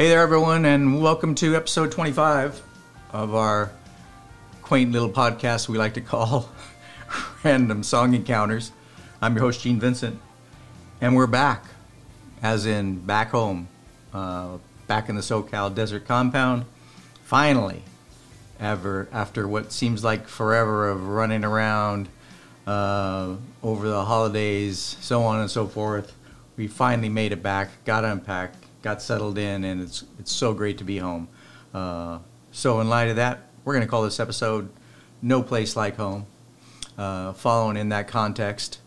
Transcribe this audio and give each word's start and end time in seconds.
Hey 0.00 0.08
there, 0.08 0.22
everyone, 0.22 0.64
and 0.64 1.02
welcome 1.02 1.34
to 1.34 1.54
episode 1.54 1.92
25 1.92 2.62
of 3.12 3.34
our 3.34 3.70
quaint 4.62 4.92
little 4.92 5.10
podcast 5.10 5.68
we 5.68 5.76
like 5.76 5.92
to 5.92 6.00
call 6.00 6.48
Random 7.44 7.82
Song 7.82 8.14
Encounters. 8.14 8.72
I'm 9.20 9.34
your 9.34 9.44
host, 9.44 9.60
Gene 9.60 9.78
Vincent, 9.78 10.18
and 11.02 11.14
we're 11.14 11.26
back, 11.26 11.66
as 12.42 12.64
in 12.64 13.00
back 13.00 13.32
home, 13.32 13.68
uh, 14.14 14.56
back 14.86 15.10
in 15.10 15.16
the 15.16 15.20
SoCal 15.20 15.74
Desert 15.74 16.06
Compound. 16.06 16.64
Finally, 17.22 17.82
ever 18.58 19.06
after 19.12 19.46
what 19.46 19.70
seems 19.70 20.02
like 20.02 20.26
forever 20.26 20.88
of 20.88 21.08
running 21.08 21.44
around 21.44 22.08
uh, 22.66 23.34
over 23.62 23.86
the 23.86 24.06
holidays, 24.06 24.96
so 25.02 25.24
on 25.24 25.40
and 25.40 25.50
so 25.50 25.66
forth, 25.66 26.16
we 26.56 26.68
finally 26.68 27.10
made 27.10 27.32
it 27.32 27.42
back, 27.42 27.68
got 27.84 28.02
unpacked, 28.02 28.64
got 28.82 29.02
settled 29.02 29.38
in, 29.38 29.64
and 29.64 29.82
it's 29.82 30.04
it's 30.18 30.32
so 30.32 30.54
great 30.54 30.78
to 30.78 30.84
be 30.84 30.98
home. 30.98 31.28
Uh, 31.72 32.18
so 32.50 32.80
in 32.80 32.88
light 32.88 33.08
of 33.08 33.16
that, 33.16 33.48
we're 33.64 33.74
going 33.74 33.86
to 33.86 33.90
call 33.90 34.02
this 34.02 34.20
episode 34.20 34.70
"No 35.22 35.42
Place 35.42 35.76
Like 35.76 35.96
Home." 35.96 36.26
Uh, 36.98 37.32
following 37.32 37.76
in 37.76 37.88
that 37.88 38.08
context, 38.08 38.78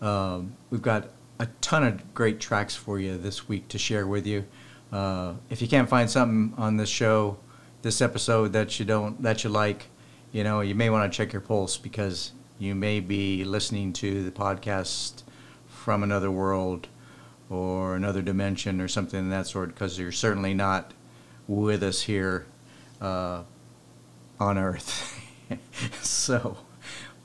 um, 0.00 0.56
we've 0.70 0.82
got 0.82 1.08
a 1.38 1.46
ton 1.60 1.84
of 1.84 2.14
great 2.14 2.40
tracks 2.40 2.74
for 2.74 2.98
you 2.98 3.16
this 3.16 3.48
week 3.48 3.68
to 3.68 3.78
share 3.78 4.06
with 4.06 4.26
you. 4.26 4.44
Uh, 4.92 5.34
if 5.50 5.62
you 5.62 5.68
can't 5.68 5.88
find 5.88 6.10
something 6.10 6.52
on 6.58 6.76
this 6.76 6.88
show, 6.88 7.38
this 7.82 8.00
episode 8.00 8.52
that 8.52 8.78
you 8.78 8.84
don't 8.84 9.22
that 9.22 9.44
you 9.44 9.50
like, 9.50 9.86
you 10.32 10.44
know, 10.44 10.60
you 10.60 10.74
may 10.74 10.90
want 10.90 11.10
to 11.10 11.16
check 11.16 11.32
your 11.32 11.40
pulse 11.40 11.76
because 11.76 12.32
you 12.58 12.74
may 12.74 13.00
be 13.00 13.44
listening 13.44 13.92
to 13.92 14.22
the 14.22 14.30
podcast 14.30 15.22
from 15.66 16.02
another 16.02 16.30
world 16.30 16.88
or 17.50 17.96
another 17.96 18.22
dimension 18.22 18.80
or 18.80 18.88
something 18.88 19.24
of 19.24 19.30
that 19.30 19.46
sort 19.46 19.70
because 19.70 19.98
you're 19.98 20.12
certainly 20.12 20.54
not 20.54 20.94
with 21.48 21.82
us 21.82 22.02
here 22.02 22.46
uh, 23.00 23.42
on 24.38 24.56
Earth. 24.56 25.20
so, 26.00 26.56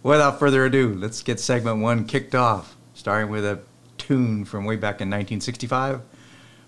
without 0.01 0.39
further 0.39 0.65
ado, 0.65 0.93
let's 0.95 1.21
get 1.21 1.39
segment 1.39 1.79
one 1.79 2.05
kicked 2.05 2.33
off, 2.33 2.75
starting 2.95 3.29
with 3.29 3.45
a 3.45 3.59
tune 3.99 4.43
from 4.43 4.65
way 4.65 4.75
back 4.75 4.99
in 4.99 5.09
1965 5.09 6.01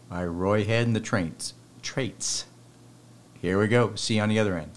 by 0.09 0.25
Roy 0.25 0.63
Head 0.63 0.85
and 0.85 0.95
the 0.95 1.01
Traits. 1.01 1.53
Traits. 1.81 2.45
Here 3.41 3.59
we 3.59 3.67
go. 3.67 3.95
See 3.95 4.15
you 4.15 4.21
on 4.21 4.29
the 4.29 4.39
other 4.39 4.57
end. 4.57 4.76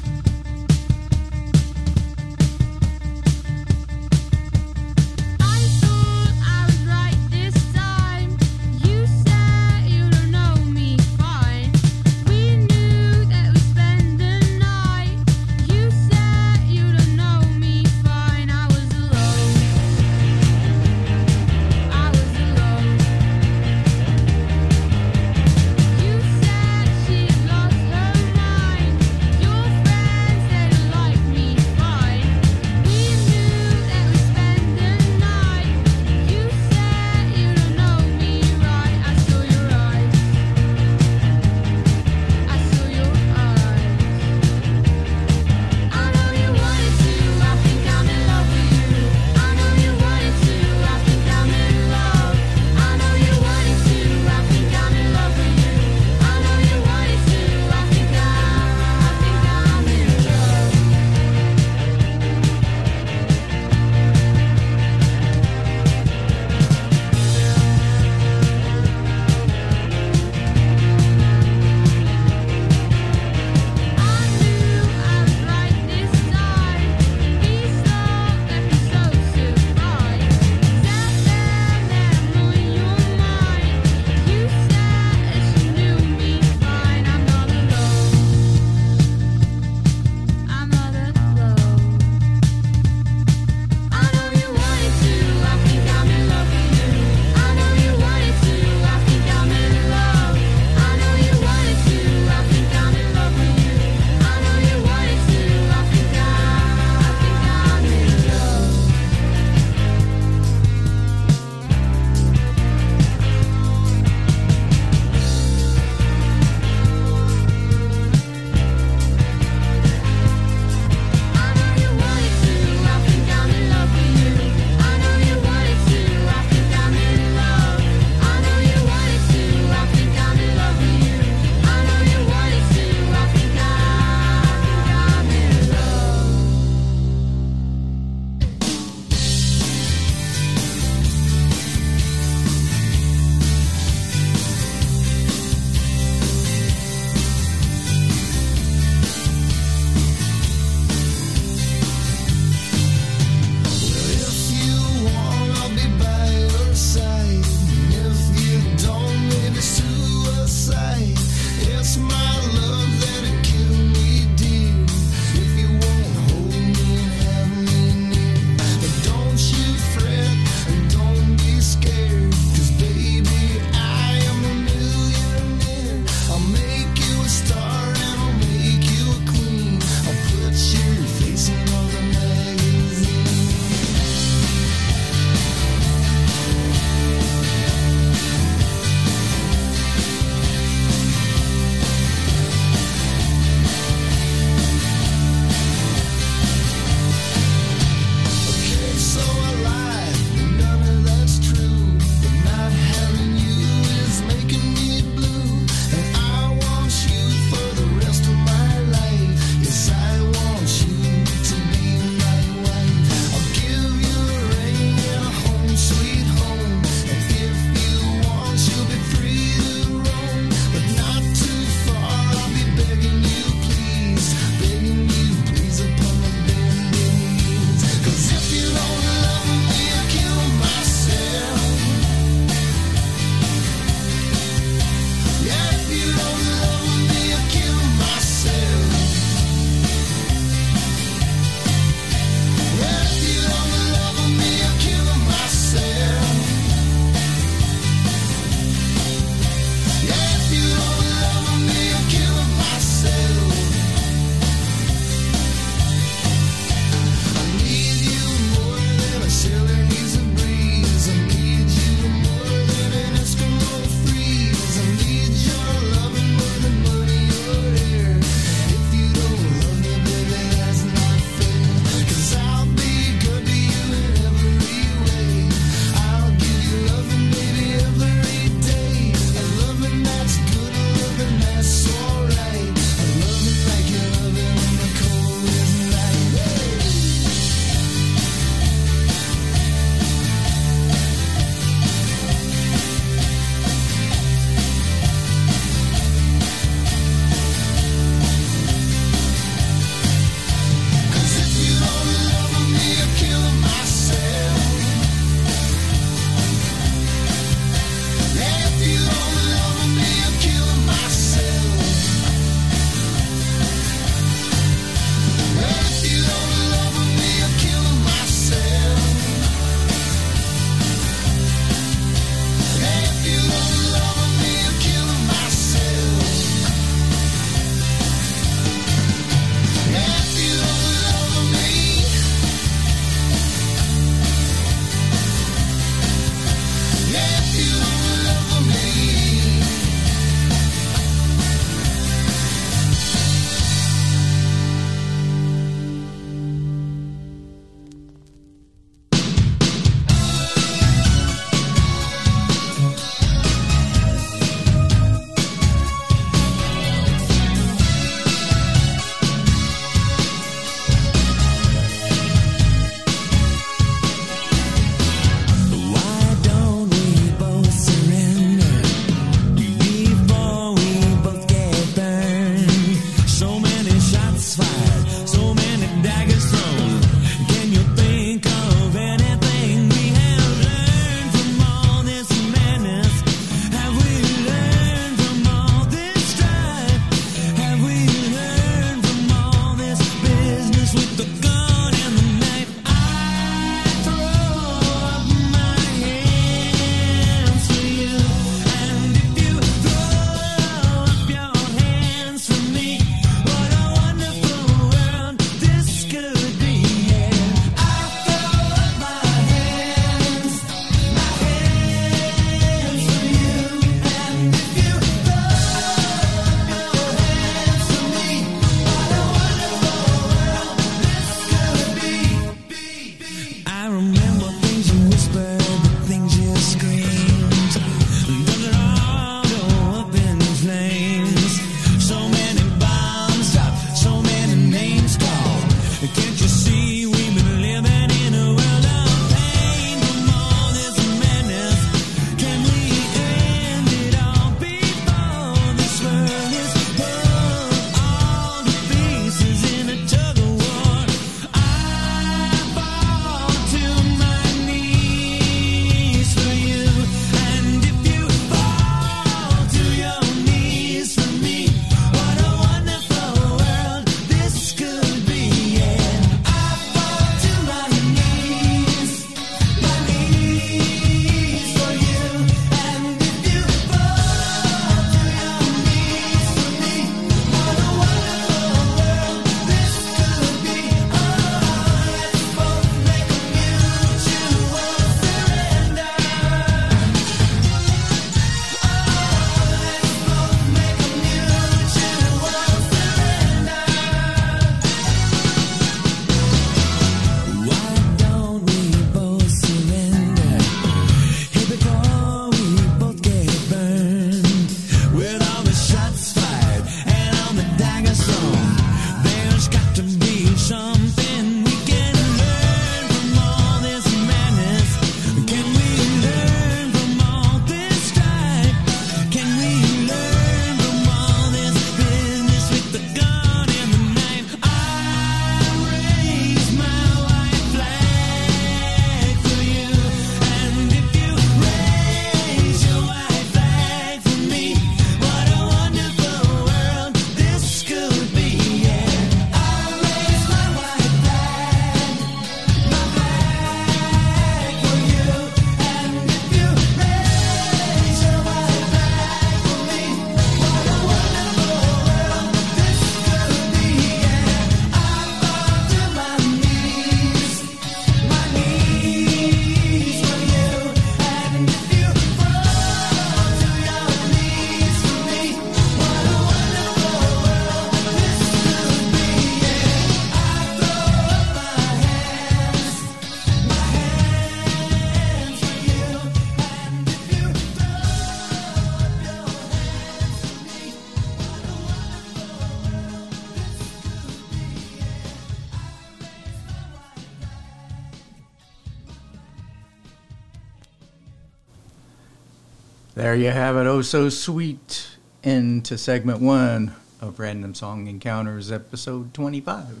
There 593.28 593.36
you 593.36 593.50
have 593.50 593.76
it. 593.76 593.86
Oh, 593.86 594.00
so 594.00 594.30
sweet. 594.30 595.18
Into 595.42 595.98
segment 595.98 596.40
one 596.40 596.94
of 597.20 597.38
Random 597.38 597.74
Song 597.74 598.06
Encounters, 598.06 598.72
episode 598.72 599.34
25. 599.34 600.00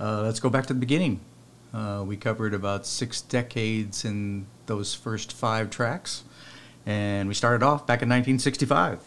Uh, 0.00 0.22
let's 0.22 0.40
go 0.40 0.50
back 0.50 0.66
to 0.66 0.74
the 0.74 0.80
beginning. 0.80 1.20
Uh, 1.72 2.02
we 2.04 2.16
covered 2.16 2.52
about 2.52 2.86
six 2.86 3.20
decades 3.20 4.04
in 4.04 4.46
those 4.66 4.96
first 4.96 5.32
five 5.32 5.70
tracks. 5.70 6.24
And 6.84 7.28
we 7.28 7.34
started 7.34 7.64
off 7.64 7.86
back 7.86 8.02
in 8.02 8.08
1965 8.08 8.98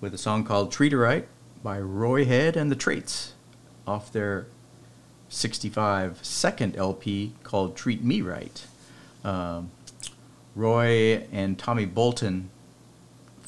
with 0.00 0.14
a 0.14 0.18
song 0.18 0.44
called 0.44 0.70
Treat 0.70 0.92
Her 0.92 0.98
Right 0.98 1.26
by 1.64 1.80
Roy 1.80 2.24
Head 2.24 2.56
and 2.56 2.70
the 2.70 2.76
Traits 2.76 3.32
off 3.84 4.12
their 4.12 4.46
65 5.28 6.24
second 6.24 6.76
LP 6.76 7.32
called 7.42 7.74
Treat 7.74 8.04
Me 8.04 8.20
Right. 8.20 8.64
Um, 9.24 9.72
Roy 10.54 11.26
and 11.32 11.58
Tommy 11.58 11.84
Bolton 11.84 12.50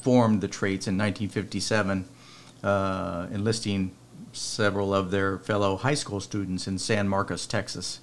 formed 0.03 0.41
the 0.41 0.47
Traits 0.47 0.87
in 0.87 0.97
1957, 0.97 2.05
uh, 2.63 3.27
enlisting 3.31 3.91
several 4.33 4.93
of 4.93 5.11
their 5.11 5.39
fellow 5.39 5.77
high 5.77 5.93
school 5.93 6.19
students 6.19 6.67
in 6.67 6.77
San 6.77 7.07
Marcos, 7.07 7.47
Texas. 7.47 7.99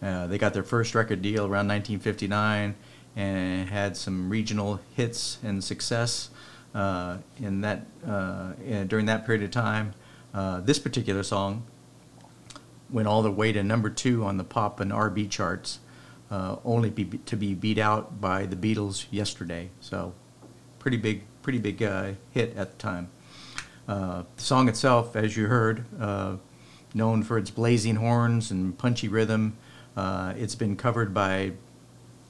Uh, 0.00 0.26
they 0.26 0.38
got 0.38 0.54
their 0.54 0.62
first 0.62 0.94
record 0.94 1.22
deal 1.22 1.42
around 1.42 1.68
1959 1.68 2.74
and 3.16 3.68
had 3.68 3.96
some 3.96 4.30
regional 4.30 4.80
hits 4.94 5.38
and 5.42 5.62
success 5.62 6.30
uh, 6.74 7.18
in 7.38 7.60
that 7.62 7.84
uh, 8.06 8.52
in, 8.64 8.86
during 8.86 9.06
that 9.06 9.26
period 9.26 9.42
of 9.42 9.50
time. 9.50 9.92
Uh, 10.32 10.60
this 10.60 10.78
particular 10.78 11.22
song 11.22 11.64
went 12.88 13.08
all 13.08 13.22
the 13.22 13.30
way 13.30 13.52
to 13.52 13.62
number 13.62 13.90
two 13.90 14.24
on 14.24 14.36
the 14.36 14.44
pop 14.44 14.78
and 14.80 14.92
R&B 14.92 15.26
charts 15.26 15.80
uh, 16.30 16.56
only 16.64 16.90
be, 16.90 17.04
to 17.04 17.36
be 17.36 17.54
beat 17.54 17.78
out 17.78 18.20
by 18.20 18.46
the 18.46 18.56
Beatles 18.56 19.06
yesterday. 19.10 19.70
So, 19.80 20.14
pretty 20.78 20.96
big, 20.96 21.22
pretty 21.42 21.58
big 21.58 21.82
uh, 21.82 22.12
hit 22.30 22.56
at 22.56 22.72
the 22.72 22.78
time. 22.78 23.08
Uh, 23.88 24.24
the 24.36 24.42
song 24.42 24.68
itself, 24.68 25.16
as 25.16 25.36
you 25.36 25.46
heard, 25.46 25.84
uh, 25.98 26.36
known 26.94 27.22
for 27.22 27.38
its 27.38 27.50
blazing 27.50 27.96
horns 27.96 28.50
and 28.50 28.76
punchy 28.78 29.08
rhythm, 29.08 29.56
uh, 29.96 30.32
it's 30.36 30.54
been 30.54 30.76
covered 30.76 31.12
by 31.12 31.52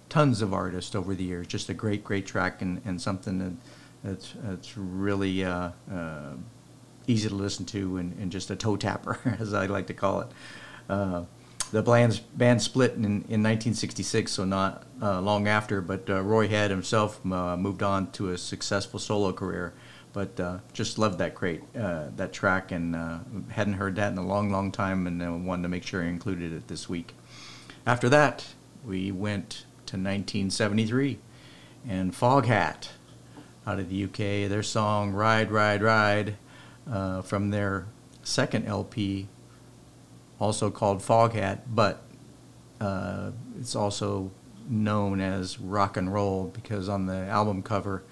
tons 0.09 0.43
of 0.43 0.55
artists 0.55 0.95
over 0.95 1.15
the 1.15 1.25
years. 1.25 1.47
Just 1.47 1.69
a 1.69 1.75
great, 1.75 2.03
great 2.03 2.27
track 2.27 2.63
and, 2.63 2.81
and 2.85 3.01
something 3.01 3.39
that, 3.39 3.53
that's, 4.03 4.35
that's 4.43 4.77
really 4.77 5.45
uh, 5.45 5.71
easy 7.07 7.29
to 7.29 7.35
listen 7.35 7.67
to 7.67 7.99
and, 7.99 8.17
and, 8.19 8.33
just 8.33 8.51
a 8.51 8.57
toe 8.57 8.77
tapper, 8.77 9.19
as 9.41 9.53
I 9.53 9.67
like 9.67 9.87
to 9.89 9.95
call 9.95 10.21
it 10.21 10.29
the 11.71 11.83
band, 11.83 12.21
band 12.35 12.63
split 12.63 12.93
in, 12.93 13.05
in 13.05 13.43
1966, 13.43 14.33
so 14.33 14.45
not 14.45 14.85
uh, 15.01 15.21
long 15.21 15.49
after. 15.49 15.81
But 15.81 16.09
uh, 16.09 16.23
Roy 16.23 16.49
Head 16.49 16.71
himself 16.71 17.21
uh, 17.25 17.57
moved 17.57 17.83
on 17.83 18.11
to 18.13 18.31
a 18.31 18.39
successful 18.39 18.99
solo 18.99 19.33
career. 19.33 19.73
But 20.13 20.41
uh, 20.41 20.59
just 20.73 20.99
loved 20.99 21.19
that 21.19 21.37
great 21.37 21.63
uh, 21.77 22.07
that 22.17 22.33
track, 22.33 22.73
and 22.73 22.97
uh, 22.97 23.19
hadn't 23.51 23.75
heard 23.75 23.95
that 23.97 24.11
in 24.11 24.19
a 24.19 24.27
long, 24.27 24.51
long 24.51 24.73
time, 24.73 25.07
and 25.07 25.47
wanted 25.47 25.63
to 25.63 25.69
make 25.69 25.85
sure 25.85 26.03
I 26.03 26.07
included 26.07 26.53
it 26.53 26.67
this 26.67 26.89
week. 26.89 27.15
After 27.87 28.09
that, 28.09 28.49
we 28.85 29.13
went 29.13 29.65
to 29.87 29.97
1973, 29.97 31.19
and 31.89 32.13
Foghat 32.13 32.89
out 33.65 33.79
of 33.79 33.89
the 33.89 34.05
UK, 34.05 34.49
their 34.51 34.65
song 34.65 35.13
"Ride, 35.13 35.53
Ride, 35.53 35.83
Ride" 35.83 36.37
from 37.23 37.51
their 37.51 37.87
second 38.25 38.67
LP 38.67 39.29
also 40.41 40.71
called 40.71 41.01
Foghat, 41.01 41.61
but 41.69 42.03
uh, 42.81 43.31
it's 43.59 43.77
also 43.77 44.31
known 44.69 45.21
as 45.21 45.61
rock 45.61 45.97
and 45.97 46.13
roll 46.13 46.47
because 46.55 46.89
on 46.89 47.07
the 47.07 47.27
album 47.27 47.63
cover 47.63 48.03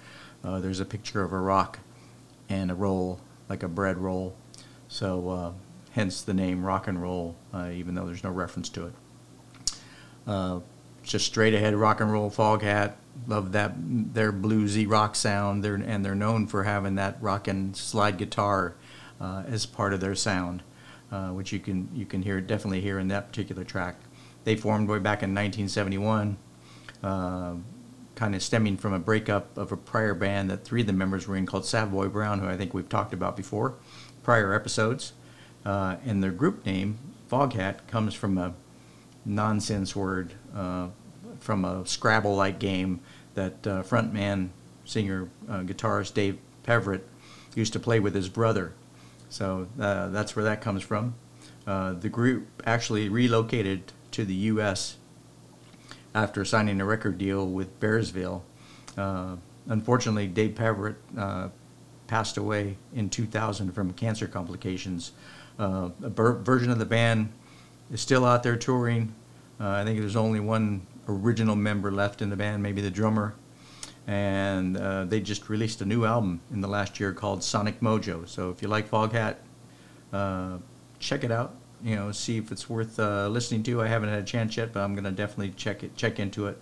uh, 0.43 0.59
there's 0.59 0.79
a 0.79 0.85
picture 0.85 1.23
of 1.23 1.33
a 1.33 1.39
rock 1.39 1.79
and 2.47 2.71
a 2.71 2.75
roll, 2.75 3.19
like 3.49 3.63
a 3.63 3.67
bread 3.67 3.97
roll. 3.97 4.35
So 4.87 5.29
uh, 5.29 5.51
hence 5.91 6.21
the 6.21 6.33
name 6.33 6.63
rock 6.63 6.87
and 6.87 7.01
roll, 7.01 7.35
uh, 7.53 7.69
even 7.73 7.95
though 7.95 8.05
there's 8.05 8.23
no 8.23 8.31
reference 8.31 8.69
to 8.69 8.87
it. 8.87 8.93
Uh, 10.27 10.59
just 11.03 11.25
straight 11.25 11.53
ahead 11.53 11.73
rock 11.73 11.99
and 11.99 12.11
roll 12.11 12.29
Foghat. 12.29 12.93
Love 13.27 13.51
that 13.51 13.73
their 13.75 14.31
bluesy 14.31 14.89
rock 14.89 15.15
sound. 15.15 15.63
They're, 15.63 15.75
and 15.75 16.05
they're 16.05 16.15
known 16.15 16.47
for 16.47 16.63
having 16.63 16.95
that 16.95 17.17
rock 17.21 17.47
and 17.47 17.75
slide 17.75 18.17
guitar 18.17 18.75
uh, 19.19 19.43
as 19.47 19.65
part 19.65 19.93
of 19.93 19.99
their 19.99 20.15
sound 20.15 20.63
uh, 21.11 21.29
which 21.29 21.51
you 21.51 21.59
can 21.59 21.89
you 21.93 22.05
can 22.05 22.21
hear 22.21 22.39
definitely 22.41 22.81
hear 22.81 22.99
in 22.99 23.07
that 23.09 23.27
particular 23.27 23.63
track. 23.63 23.95
They 24.43 24.55
formed 24.55 24.87
way 24.87 24.99
back 24.99 25.21
in 25.21 25.31
1971, 25.31 26.37
uh, 27.03 27.55
kind 28.15 28.35
of 28.35 28.41
stemming 28.41 28.77
from 28.77 28.93
a 28.93 28.99
breakup 28.99 29.57
of 29.57 29.71
a 29.71 29.77
prior 29.77 30.13
band 30.13 30.49
that 30.49 30.63
three 30.63 30.81
of 30.81 30.87
the 30.87 30.93
members 30.93 31.27
were 31.27 31.35
in 31.35 31.45
called 31.45 31.65
Savoy 31.65 32.07
Brown, 32.07 32.39
who 32.39 32.47
I 32.47 32.57
think 32.57 32.73
we've 32.73 32.89
talked 32.89 33.13
about 33.13 33.35
before, 33.35 33.75
prior 34.23 34.53
episodes. 34.53 35.13
Uh, 35.65 35.97
and 36.05 36.23
their 36.23 36.31
group 36.31 36.65
name, 36.65 36.97
Foghat, 37.29 37.85
comes 37.87 38.13
from 38.13 38.37
a 38.37 38.53
nonsense 39.25 39.95
word 39.95 40.33
uh, 40.55 40.87
from 41.39 41.65
a 41.65 41.85
Scrabble-like 41.85 42.59
game 42.59 43.01
that 43.33 43.67
uh, 43.67 43.83
frontman, 43.83 44.49
singer, 44.85 45.29
uh, 45.49 45.59
guitarist 45.59 46.13
Dave 46.13 46.37
Peverett 46.65 47.01
used 47.55 47.73
to 47.73 47.79
play 47.79 47.99
with 47.99 48.15
his 48.15 48.29
brother 48.29 48.73
so 49.29 49.67
uh, 49.79 50.09
that's 50.09 50.35
where 50.35 50.45
that 50.45 50.61
comes 50.61 50.83
from. 50.83 51.15
Uh, 51.65 51.93
the 51.93 52.09
group 52.09 52.47
actually 52.65 53.09
relocated 53.09 53.93
to 54.11 54.25
the 54.25 54.33
U.S. 54.33 54.97
after 56.15 56.43
signing 56.43 56.81
a 56.81 56.85
record 56.85 57.17
deal 57.17 57.47
with 57.47 57.79
Bearsville. 57.79 58.41
Uh, 58.97 59.35
unfortunately, 59.67 60.27
Dave 60.27 60.55
Peverett 60.55 60.95
uh, 61.17 61.49
passed 62.07 62.37
away 62.37 62.77
in 62.93 63.09
2000 63.09 63.71
from 63.71 63.93
cancer 63.93 64.27
complications. 64.27 65.11
Uh, 65.59 65.89
a 66.03 66.09
ber- 66.09 66.39
version 66.39 66.71
of 66.71 66.79
the 66.79 66.85
band 66.85 67.31
is 67.91 68.01
still 68.01 68.25
out 68.25 68.41
there 68.43 68.55
touring. 68.57 69.13
Uh, 69.59 69.69
I 69.69 69.83
think 69.83 69.99
there's 69.99 70.15
only 70.15 70.39
one 70.39 70.87
original 71.07 71.55
member 71.55 71.91
left 71.91 72.21
in 72.21 72.29
the 72.29 72.35
band, 72.35 72.63
maybe 72.63 72.81
the 72.81 72.91
drummer 72.91 73.35
and 74.09 74.75
uh, 74.75 75.05
they 75.05 75.21
just 75.21 75.49
released 75.49 75.81
a 75.81 75.85
new 75.85 76.03
album 76.03 76.41
in 76.51 76.61
the 76.61 76.67
last 76.67 76.99
year 76.99 77.13
called 77.13 77.43
Sonic 77.43 77.79
Mojo. 77.79 78.27
So 78.27 78.49
if 78.49 78.59
you 78.59 78.67
like 78.67 78.89
Foghat, 78.89 79.35
uh, 80.11 80.57
check 80.97 81.23
it 81.23 81.31
out. 81.31 81.53
You 81.83 81.95
know, 81.95 82.11
see 82.11 82.39
if 82.39 82.51
it's 82.51 82.67
worth 82.67 82.99
uh, 82.99 83.27
listening 83.27 83.61
to. 83.63 83.83
I 83.83 83.87
haven't 83.87 84.09
had 84.09 84.17
a 84.17 84.25
chance 84.25 84.57
yet, 84.57 84.73
but 84.73 84.79
I'm 84.79 84.95
to 84.95 85.11
definitely 85.11 85.51
check 85.51 85.83
it, 85.83 85.95
check 85.95 86.17
into 86.17 86.47
it. 86.47 86.59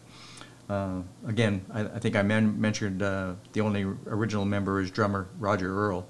Uh, 0.69 1.03
again, 1.25 1.65
I, 1.73 1.85
I, 1.85 1.99
think 1.99 2.17
I 2.17 2.21
men- 2.21 2.59
mentioned 2.59 3.01
uh, 3.01 3.35
the 3.53 3.61
only 3.61 3.83
original 4.07 4.43
member 4.43 4.81
is 4.81 4.91
drummer 4.91 5.29
Roger 5.39 5.73
Earl, 5.73 6.05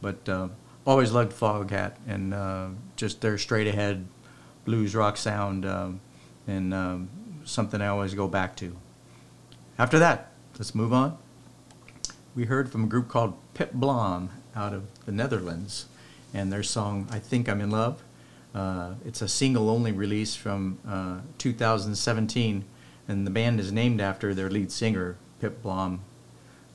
but 0.00 0.28
uh, 0.28 0.46
always 0.86 1.10
loved 1.10 1.32
Foghat 1.32 1.96
and 2.06 2.76
just 2.94 3.20
their 3.22 3.38
straight 3.38 3.66
ahead 3.66 4.06
blues 4.64 4.94
rock 4.94 5.16
sound 5.16 5.66
um, 5.66 6.00
and 6.46 6.72
um, 6.72 7.08
something 7.42 7.80
I 7.80 7.88
always 7.88 8.14
go 8.14 8.28
back 8.28 8.54
to. 8.58 8.76
After 9.78 9.98
that, 9.98 10.30
Let's 10.58 10.74
move 10.74 10.90
on. 10.90 11.18
We 12.34 12.46
heard 12.46 12.72
from 12.72 12.84
a 12.84 12.86
group 12.86 13.08
called 13.08 13.34
Pip 13.52 13.74
Blom 13.74 14.30
out 14.54 14.72
of 14.72 14.84
the 15.04 15.12
Netherlands 15.12 15.84
and 16.32 16.50
their 16.50 16.62
song 16.62 17.06
I 17.10 17.18
Think 17.18 17.46
I'm 17.46 17.60
in 17.60 17.70
Love. 17.70 18.02
Uh, 18.54 18.94
it's 19.04 19.20
a 19.20 19.28
single 19.28 19.68
only 19.68 19.92
release 19.92 20.34
from 20.34 20.78
uh, 20.88 21.18
2017, 21.36 22.64
and 23.06 23.26
the 23.26 23.30
band 23.30 23.60
is 23.60 23.70
named 23.70 24.00
after 24.00 24.32
their 24.32 24.48
lead 24.48 24.72
singer, 24.72 25.18
Pip 25.42 25.62
Blom. 25.62 26.00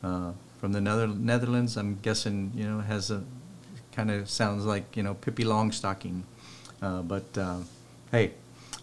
Uh, 0.03 0.33
from 0.59 0.73
the 0.73 0.81
Nether- 0.81 1.07
Netherlands, 1.07 1.75
I'm 1.75 1.97
guessing, 2.03 2.51
you 2.53 2.65
know, 2.65 2.81
has 2.81 3.09
a 3.09 3.23
kind 3.93 4.11
of 4.11 4.29
sounds 4.29 4.63
like, 4.63 4.95
you 4.95 5.01
know, 5.01 5.15
Pippi 5.15 5.43
Longstocking. 5.43 6.21
Uh, 6.83 7.01
but 7.01 7.35
uh, 7.35 7.61
hey, 8.11 8.33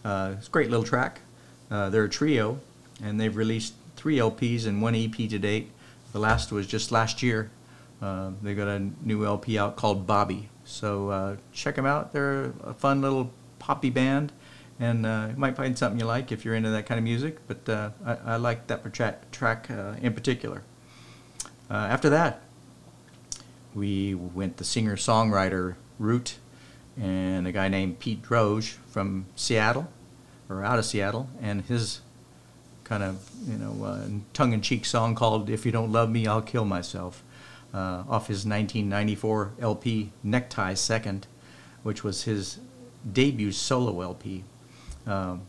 uh, 0.03 0.35
it's 0.37 0.49
a 0.49 0.51
great 0.51 0.69
little 0.69 0.85
track. 0.85 1.21
they're 1.69 2.03
a 2.03 2.09
trio, 2.09 2.59
and 3.01 3.17
they've 3.17 3.37
released 3.37 3.75
three 3.99 4.17
LPs 4.17 4.65
and 4.65 4.81
one 4.81 4.95
EP 4.95 5.11
to 5.11 5.37
date. 5.37 5.69
The 6.13 6.19
last 6.19 6.53
was 6.53 6.65
just 6.65 6.89
last 6.89 7.21
year. 7.21 7.51
Uh, 8.01 8.31
they 8.41 8.55
got 8.55 8.69
a 8.69 8.79
new 9.03 9.25
LP 9.25 9.59
out 9.59 9.75
called 9.75 10.07
Bobby. 10.07 10.47
So 10.63 11.09
uh, 11.09 11.35
check 11.51 11.75
them 11.75 11.85
out. 11.85 12.13
They're 12.13 12.53
a 12.63 12.73
fun 12.73 13.01
little 13.01 13.29
poppy 13.59 13.89
band, 13.89 14.31
and 14.79 15.05
uh, 15.05 15.27
you 15.31 15.35
might 15.35 15.57
find 15.57 15.77
something 15.77 15.99
you 15.99 16.05
like 16.05 16.31
if 16.31 16.45
you're 16.45 16.55
into 16.55 16.69
that 16.69 16.85
kind 16.85 16.97
of 16.97 17.03
music. 17.03 17.39
But 17.45 17.67
uh, 17.67 17.89
I, 18.05 18.15
I, 18.15 18.35
like 18.37 18.67
that 18.67 18.93
track, 19.33 19.69
uh, 19.69 19.95
in 20.01 20.13
particular. 20.13 20.63
After 21.69 22.09
that, 22.09 22.41
we 23.75 24.15
went 24.15 24.57
the 24.57 24.63
singer-songwriter 24.63 25.75
route, 25.99 26.37
and 26.97 27.45
a 27.45 27.51
guy 27.51 27.67
named 27.67 27.99
Pete 27.99 28.23
Droge 28.23 28.77
from 28.87 29.25
Seattle, 29.35 29.91
or 30.47 30.63
out 30.63 30.79
of 30.79 30.85
Seattle, 30.85 31.29
and 31.41 31.63
his 31.63 31.99
kind 32.89 33.03
of 33.03 33.29
you 33.47 33.55
know 33.55 33.85
uh, 33.85 34.07
tongue-in-cheek 34.33 34.83
song 34.83 35.13
called 35.13 35.49
"If 35.49 35.65
You 35.65 35.71
Don't 35.71 35.91
Love 35.91 36.09
Me, 36.09 36.25
I'll 36.25 36.41
Kill 36.41 36.65
Myself," 36.65 37.23
uh, 37.73 38.03
off 38.09 38.27
his 38.27 38.45
1994 38.45 39.53
LP 39.61 40.11
Necktie 40.23 40.73
Second, 40.73 41.27
which 41.83 42.03
was 42.03 42.23
his 42.23 42.59
debut 43.09 43.51
solo 43.51 44.01
LP. 44.01 44.43
Um, 45.05 45.43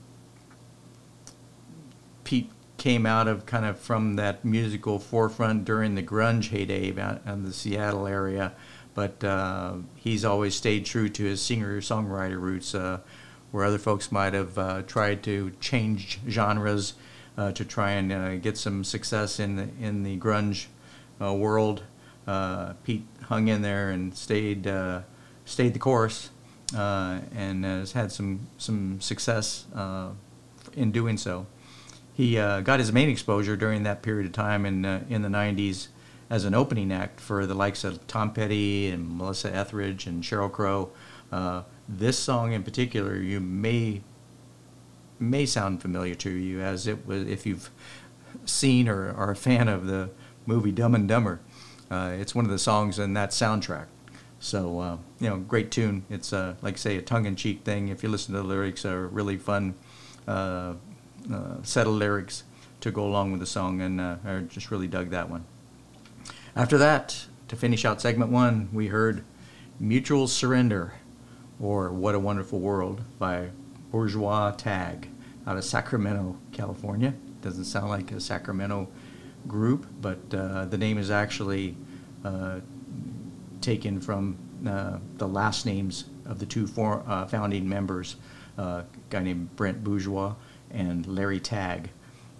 Pete 2.22 2.50
came 2.76 3.06
out 3.06 3.26
of 3.26 3.46
kind 3.46 3.64
of 3.64 3.78
from 3.78 4.16
that 4.16 4.44
musical 4.44 4.98
forefront 4.98 5.64
during 5.64 5.94
the 5.94 6.02
grunge 6.02 6.50
heyday 6.50 6.98
out 7.00 7.22
in 7.26 7.44
the 7.44 7.52
Seattle 7.52 8.06
area, 8.06 8.52
but 8.94 9.24
uh, 9.24 9.74
he's 9.96 10.26
always 10.26 10.54
stayed 10.54 10.84
true 10.84 11.08
to 11.08 11.24
his 11.24 11.40
singer-songwriter 11.40 12.38
roots, 12.38 12.74
uh, 12.74 13.00
where 13.50 13.64
other 13.64 13.78
folks 13.78 14.12
might 14.12 14.34
have 14.34 14.58
uh, 14.58 14.82
tried 14.82 15.22
to 15.22 15.52
change 15.60 16.20
genres 16.28 16.94
to 17.36 17.64
try 17.64 17.92
and 17.92 18.12
uh, 18.12 18.36
get 18.36 18.58
some 18.58 18.84
success 18.84 19.40
in 19.40 19.56
the 19.56 19.68
in 19.80 20.02
the 20.02 20.18
grunge 20.18 20.66
uh, 21.20 21.32
world. 21.32 21.82
Pete 22.84 23.06
hung 23.24 23.48
in 23.48 23.62
there 23.62 23.90
and 23.90 24.14
stayed 24.14 24.70
stayed 25.44 25.74
the 25.74 25.78
course, 25.78 26.30
and 26.72 27.64
has 27.64 27.92
had 27.92 28.12
some 28.12 28.48
some 28.58 29.00
success 29.00 29.66
in 30.74 30.92
doing 30.92 31.16
so. 31.16 31.46
He 32.20 32.38
uh, 32.38 32.60
got 32.60 32.80
his 32.80 32.92
main 32.92 33.08
exposure 33.08 33.56
during 33.56 33.82
that 33.84 34.02
period 34.02 34.26
of 34.26 34.32
time 34.32 34.66
in 34.66 34.84
uh, 34.84 35.04
in 35.08 35.22
the 35.22 35.28
'90s 35.28 35.88
as 36.28 36.44
an 36.44 36.54
opening 36.54 36.92
act 36.92 37.20
for 37.20 37.46
the 37.46 37.54
likes 37.54 37.82
of 37.82 38.06
Tom 38.06 38.32
Petty 38.32 38.88
and 38.88 39.16
Melissa 39.16 39.54
Etheridge 39.54 40.06
and 40.06 40.22
Sheryl 40.22 40.52
Crow. 40.52 40.90
Uh, 41.32 41.62
this 41.88 42.18
song 42.18 42.52
in 42.52 42.62
particular, 42.62 43.16
you 43.16 43.40
may 43.40 44.02
may 45.20 45.46
sound 45.46 45.82
familiar 45.82 46.14
to 46.16 46.30
you 46.30 46.60
as 46.60 46.86
it 46.86 47.06
was 47.06 47.26
if 47.28 47.46
you've 47.46 47.70
seen 48.44 48.88
or 48.88 49.12
are 49.14 49.30
a 49.30 49.36
fan 49.36 49.68
of 49.68 49.86
the 49.86 50.10
movie 50.46 50.72
Dumb 50.72 50.94
and 50.94 51.08
Dumber. 51.08 51.40
Uh, 51.90 52.12
it's 52.18 52.34
one 52.34 52.44
of 52.44 52.50
the 52.50 52.58
songs 52.58 52.98
in 52.98 53.14
that 53.14 53.30
soundtrack. 53.30 53.86
So 54.38 54.80
uh, 54.80 54.96
you 55.18 55.28
know, 55.28 55.36
great 55.36 55.70
tune. 55.70 56.04
It's 56.08 56.32
uh, 56.32 56.54
like 56.62 56.78
say 56.78 56.96
a 56.96 57.02
tongue-in-cheek 57.02 57.62
thing. 57.64 57.88
If 57.88 58.02
you 58.02 58.08
listen 58.08 58.34
to 58.34 58.40
the 58.40 58.46
lyrics, 58.46 58.84
are 58.84 59.06
really 59.08 59.36
fun 59.36 59.74
uh, 60.26 60.74
uh, 61.32 61.62
set 61.62 61.86
of 61.86 61.92
lyrics 61.92 62.44
to 62.80 62.90
go 62.90 63.04
along 63.04 63.32
with 63.32 63.40
the 63.40 63.46
song, 63.46 63.82
and 63.82 64.00
uh, 64.00 64.16
I 64.24 64.38
just 64.40 64.70
really 64.70 64.88
dug 64.88 65.10
that 65.10 65.28
one. 65.28 65.44
After 66.56 66.78
that, 66.78 67.26
to 67.48 67.56
finish 67.56 67.84
out 67.84 68.00
segment 68.00 68.30
one, 68.30 68.70
we 68.72 68.88
heard 68.88 69.24
Mutual 69.78 70.26
Surrender, 70.26 70.94
or 71.60 71.90
What 71.92 72.14
a 72.14 72.18
Wonderful 72.18 72.60
World 72.60 73.02
by 73.18 73.50
Bourgeois 73.90 74.52
Tagg 74.52 75.08
out 75.46 75.56
of 75.56 75.64
Sacramento, 75.64 76.36
California. 76.52 77.14
Doesn't 77.42 77.64
sound 77.64 77.88
like 77.88 78.12
a 78.12 78.20
Sacramento 78.20 78.88
group, 79.48 79.86
but 80.00 80.18
uh, 80.32 80.66
the 80.66 80.78
name 80.78 80.98
is 80.98 81.10
actually 81.10 81.76
uh, 82.24 82.60
taken 83.60 84.00
from 84.00 84.36
uh, 84.66 84.98
the 85.16 85.26
last 85.26 85.64
names 85.64 86.04
of 86.26 86.38
the 86.38 86.46
two 86.46 86.66
for, 86.66 87.02
uh, 87.06 87.26
founding 87.26 87.68
members 87.68 88.16
a 88.60 88.84
guy 89.08 89.22
named 89.22 89.56
Brent 89.56 89.82
Bourgeois 89.82 90.34
and 90.70 91.06
Larry 91.06 91.40
Tagg. 91.40 91.90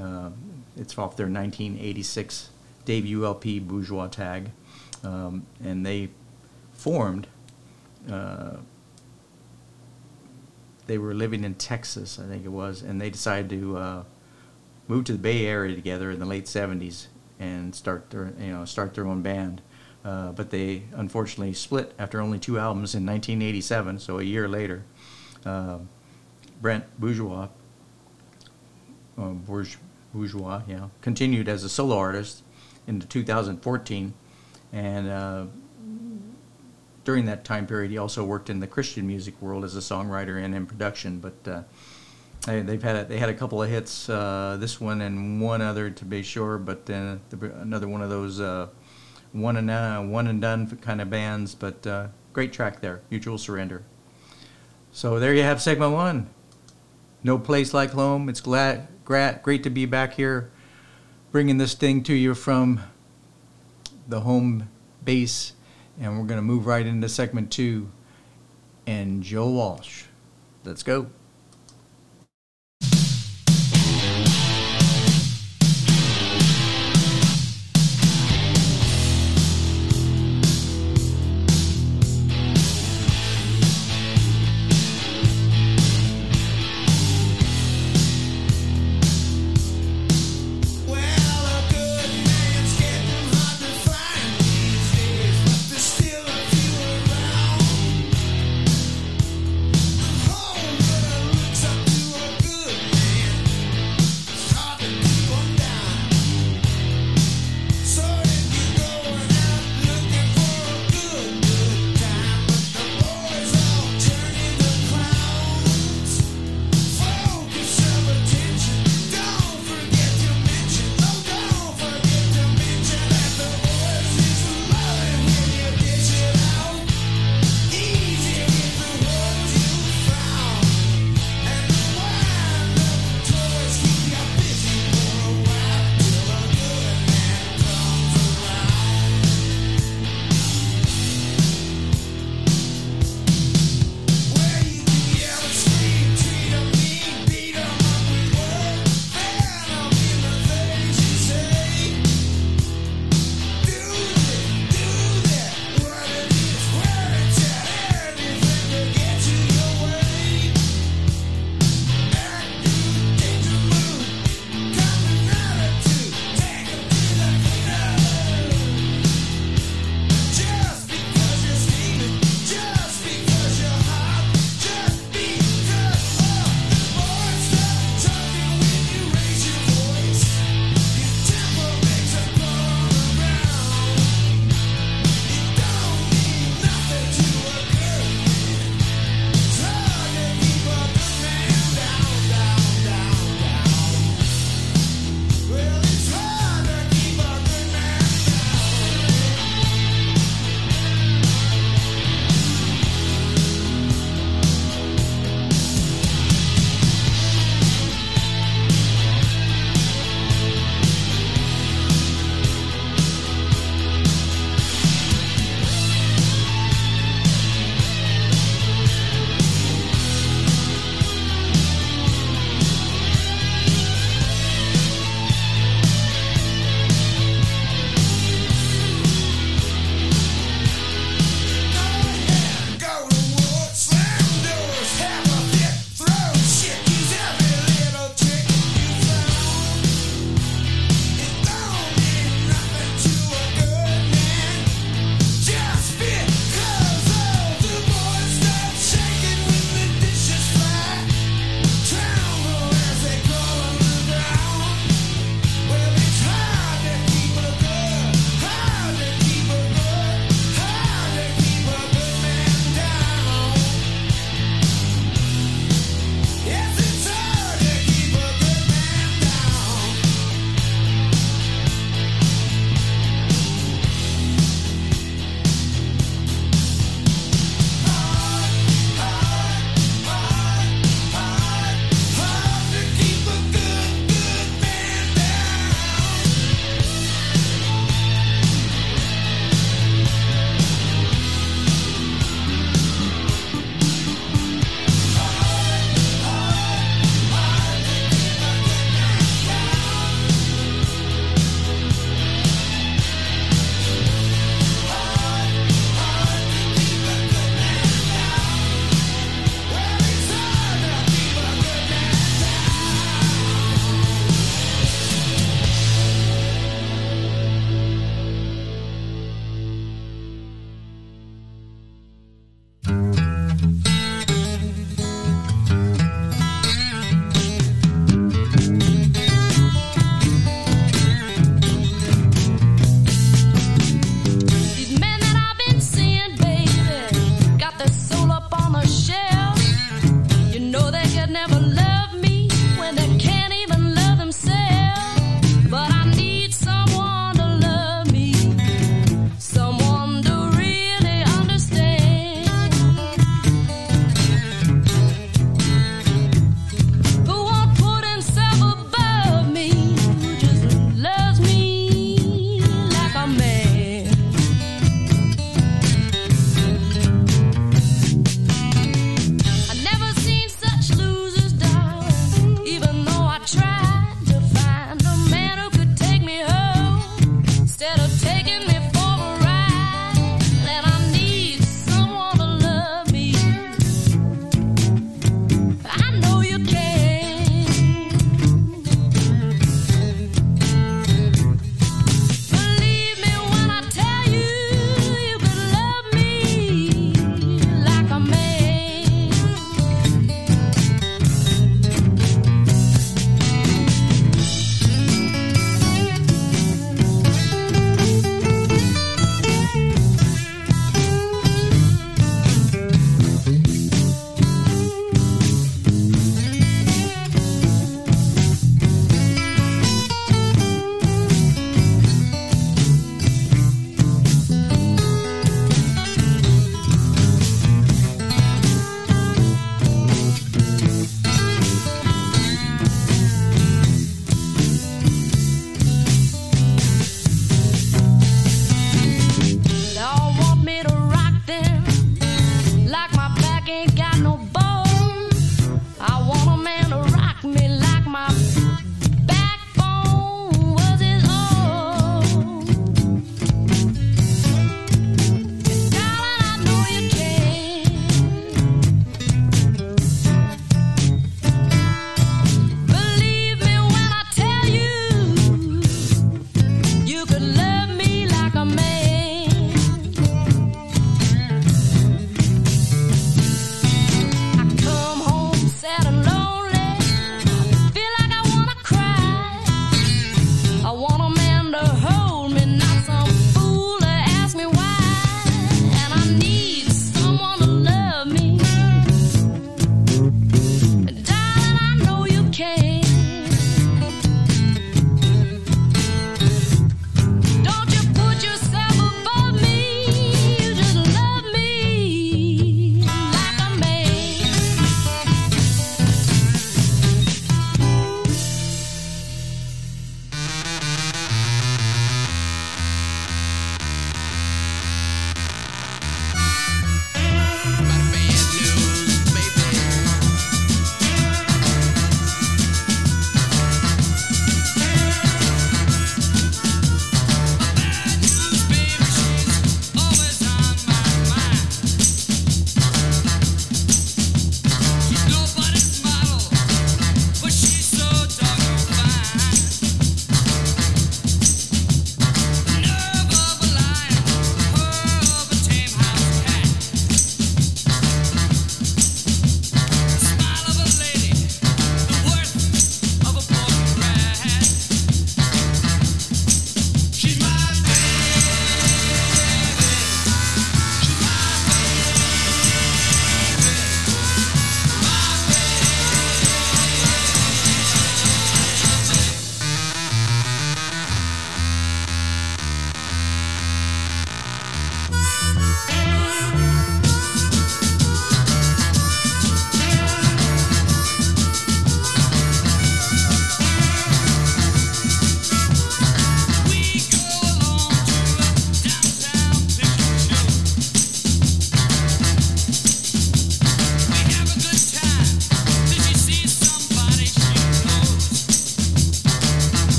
Uh, 0.00 0.30
it's 0.76 0.96
off 0.98 1.16
their 1.16 1.26
1986 1.26 2.50
debut 2.84 3.24
LP, 3.24 3.58
Bourgeois 3.58 4.08
Tagg, 4.08 4.50
um, 5.02 5.46
and 5.62 5.84
they 5.84 6.10
formed. 6.72 7.26
They 10.86 10.98
were 10.98 11.14
living 11.14 11.44
in 11.44 11.54
Texas, 11.54 12.18
I 12.18 12.26
think 12.26 12.44
it 12.44 12.50
was, 12.50 12.82
and 12.82 13.00
they 13.00 13.10
decided 13.10 13.48
to 13.50 13.76
uh, 13.76 14.04
move 14.88 15.04
to 15.04 15.12
the 15.12 15.18
Bay 15.18 15.46
Area 15.46 15.74
together 15.74 16.10
in 16.10 16.18
the 16.18 16.26
late 16.26 16.44
70s 16.44 17.06
and 17.40 17.74
start 17.74 18.10
their 18.10 18.32
you 18.38 18.52
know 18.52 18.64
start 18.64 18.94
their 18.94 19.06
own 19.06 19.22
band. 19.22 19.62
Uh, 20.04 20.32
but 20.32 20.50
they 20.50 20.82
unfortunately 20.92 21.54
split 21.54 21.94
after 21.98 22.20
only 22.20 22.38
two 22.38 22.58
albums 22.58 22.94
in 22.94 23.06
1987, 23.06 23.98
so 23.98 24.18
a 24.18 24.22
year 24.22 24.46
later. 24.46 24.84
Uh, 25.46 25.78
Brent 26.60 26.84
Bourgeois, 27.00 27.48
uh, 29.18 29.30
Bourgeois, 30.12 30.62
yeah, 30.68 30.88
continued 31.00 31.48
as 31.48 31.64
a 31.64 31.68
solo 31.68 31.96
artist 31.96 32.42
into 32.86 33.06
2014, 33.06 34.12
and 34.72 35.08
uh, 35.08 35.46
during 37.04 37.26
that 37.26 37.44
time 37.44 37.66
period, 37.66 37.90
he 37.90 37.98
also 37.98 38.24
worked 38.24 38.50
in 38.50 38.60
the 38.60 38.66
Christian 38.66 39.06
music 39.06 39.40
world 39.40 39.64
as 39.64 39.76
a 39.76 39.80
songwriter 39.80 40.42
and 40.42 40.54
in 40.54 40.66
production. 40.66 41.20
But 41.20 41.34
uh, 41.46 41.62
they've 42.46 42.82
had 42.82 42.96
a, 42.96 43.04
they 43.04 43.18
had 43.18 43.28
a 43.28 43.34
couple 43.34 43.62
of 43.62 43.70
hits, 43.70 44.08
uh, 44.08 44.56
this 44.58 44.80
one 44.80 45.00
and 45.00 45.40
one 45.40 45.62
other 45.62 45.90
to 45.90 46.04
be 46.04 46.22
sure, 46.22 46.58
but 46.58 46.86
then 46.86 47.20
another 47.60 47.88
one 47.88 48.02
of 48.02 48.10
those 48.10 48.40
uh, 48.40 48.68
one 49.32 49.56
and 49.56 49.70
uh, 49.70 50.00
one 50.00 50.26
and 50.26 50.40
done 50.40 50.66
kind 50.78 51.00
of 51.00 51.10
bands. 51.10 51.54
But 51.54 51.86
uh, 51.86 52.08
great 52.32 52.52
track 52.52 52.80
there, 52.80 53.02
Mutual 53.10 53.38
Surrender. 53.38 53.82
So 54.92 55.18
there 55.18 55.34
you 55.34 55.42
have 55.42 55.60
segment 55.60 55.92
one. 55.92 56.30
No 57.22 57.38
place 57.38 57.74
like 57.74 57.90
home. 57.90 58.28
It's 58.28 58.40
glad, 58.40 58.86
great, 59.04 59.42
great 59.42 59.62
to 59.64 59.70
be 59.70 59.86
back 59.86 60.14
here, 60.14 60.50
bringing 61.32 61.58
this 61.58 61.74
thing 61.74 62.02
to 62.04 62.14
you 62.14 62.34
from 62.34 62.80
the 64.06 64.20
home 64.20 64.68
base, 65.04 65.54
and 66.00 66.18
we're 66.18 66.26
going 66.26 66.38
to 66.38 66.42
move 66.42 66.66
right 66.66 66.86
into 66.86 67.08
segment 67.08 67.50
two. 67.50 67.90
And 68.86 69.22
Joe 69.22 69.48
Walsh, 69.48 70.04
let's 70.64 70.82
go. 70.82 71.06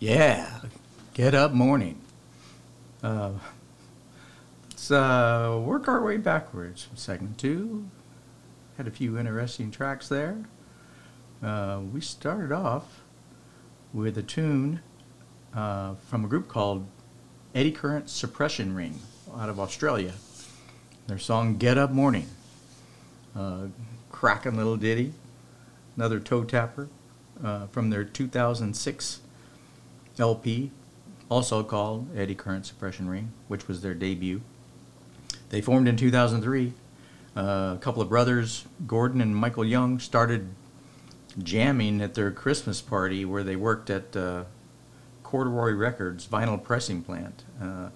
Yeah. 0.00 0.60
Get 1.14 1.34
up 1.34 1.52
morning. 1.52 2.00
Uh, 3.02 3.32
let's 4.70 4.90
uh, 4.90 5.60
work 5.62 5.88
our 5.88 6.02
way 6.02 6.16
backwards 6.16 6.84
from 6.84 6.96
segment 6.96 7.36
two. 7.36 7.88
Had 8.76 8.86
a 8.86 8.90
few 8.90 9.18
interesting 9.18 9.70
tracks 9.70 10.08
there. 10.08 10.44
Uh, 11.42 11.80
we 11.92 12.00
started 12.00 12.52
off 12.52 13.02
with 13.92 14.16
a 14.16 14.22
tune 14.22 14.80
uh, 15.54 15.94
from 16.08 16.24
a 16.24 16.28
group 16.28 16.48
called 16.48 16.86
Eddy 17.54 17.72
Current 17.72 18.08
Suppression 18.08 18.74
Ring 18.74 19.00
out 19.36 19.48
of 19.48 19.58
Australia. 19.58 20.14
Their 21.06 21.18
song 21.18 21.56
Get 21.56 21.76
Up 21.76 21.90
Morning. 21.90 22.28
Uh, 23.38 23.68
cracking 24.10 24.56
little 24.56 24.76
ditty. 24.76 25.12
Another 25.96 26.18
toe 26.18 26.42
tapper 26.42 26.88
uh, 27.44 27.68
from 27.68 27.90
their 27.90 28.02
2006 28.02 29.20
LP, 30.18 30.72
also 31.28 31.62
called 31.62 32.08
Eddy 32.16 32.34
Current 32.34 32.66
Suppression 32.66 33.08
Ring, 33.08 33.32
which 33.46 33.68
was 33.68 33.80
their 33.80 33.94
debut. 33.94 34.40
They 35.50 35.60
formed 35.60 35.86
in 35.86 35.96
2003. 35.96 36.72
Uh, 37.36 37.40
a 37.40 37.78
couple 37.80 38.02
of 38.02 38.08
brothers, 38.08 38.64
Gordon 38.88 39.20
and 39.20 39.36
Michael 39.36 39.64
Young, 39.64 40.00
started 40.00 40.48
jamming 41.40 42.00
at 42.00 42.14
their 42.14 42.32
Christmas 42.32 42.80
party 42.80 43.24
where 43.24 43.44
they 43.44 43.54
worked 43.54 43.88
at 43.88 44.16
uh, 44.16 44.44
Corduroy 45.22 45.74
Records 45.74 46.26
vinyl 46.26 46.60
pressing 46.60 47.02
plant. 47.02 47.44
Uh, 47.62 47.90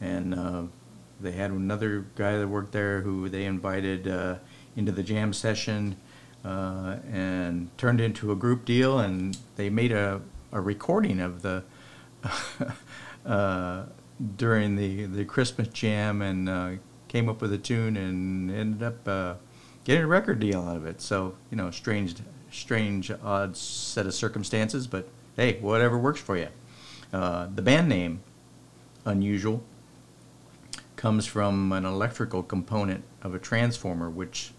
and 0.00 0.34
uh, 0.34 0.62
they 1.20 1.32
had 1.32 1.50
another 1.50 2.06
guy 2.14 2.38
that 2.38 2.48
worked 2.48 2.72
there 2.72 3.02
who 3.02 3.28
they 3.28 3.44
invited 3.44 4.08
uh, 4.08 4.36
into 4.76 4.92
the 4.92 5.02
jam 5.02 5.32
session 5.32 5.96
uh, 6.44 6.96
and 7.10 7.70
turned 7.78 8.00
into 8.00 8.32
a 8.32 8.36
group 8.36 8.64
deal. 8.64 8.98
And 8.98 9.36
they 9.56 9.70
made 9.70 9.92
a, 9.92 10.20
a 10.52 10.60
recording 10.60 11.20
of 11.20 11.42
the 11.42 11.64
uh, 13.26 13.84
during 14.36 14.76
the, 14.76 15.04
the 15.06 15.24
Christmas 15.24 15.68
jam 15.68 16.22
and 16.22 16.48
uh, 16.48 16.70
came 17.08 17.28
up 17.28 17.40
with 17.40 17.52
a 17.52 17.58
tune 17.58 17.96
and 17.96 18.50
ended 18.50 18.82
up 18.82 19.08
uh, 19.08 19.34
getting 19.84 20.04
a 20.04 20.06
record 20.06 20.40
deal 20.40 20.62
out 20.62 20.76
of 20.76 20.86
it. 20.86 21.00
So, 21.00 21.34
you 21.50 21.56
know, 21.56 21.70
strange, 21.70 22.16
strange, 22.50 23.10
odd 23.22 23.56
set 23.56 24.06
of 24.06 24.14
circumstances, 24.14 24.86
but 24.86 25.08
hey, 25.36 25.58
whatever 25.60 25.98
works 25.98 26.20
for 26.20 26.36
you. 26.36 26.48
Uh, 27.12 27.48
the 27.54 27.62
band 27.62 27.88
name, 27.88 28.20
Unusual, 29.04 29.62
comes 30.96 31.24
from 31.24 31.72
an 31.72 31.86
electrical 31.86 32.42
component 32.42 33.04
of 33.22 33.34
a 33.34 33.38
transformer 33.38 34.10
which 34.10 34.52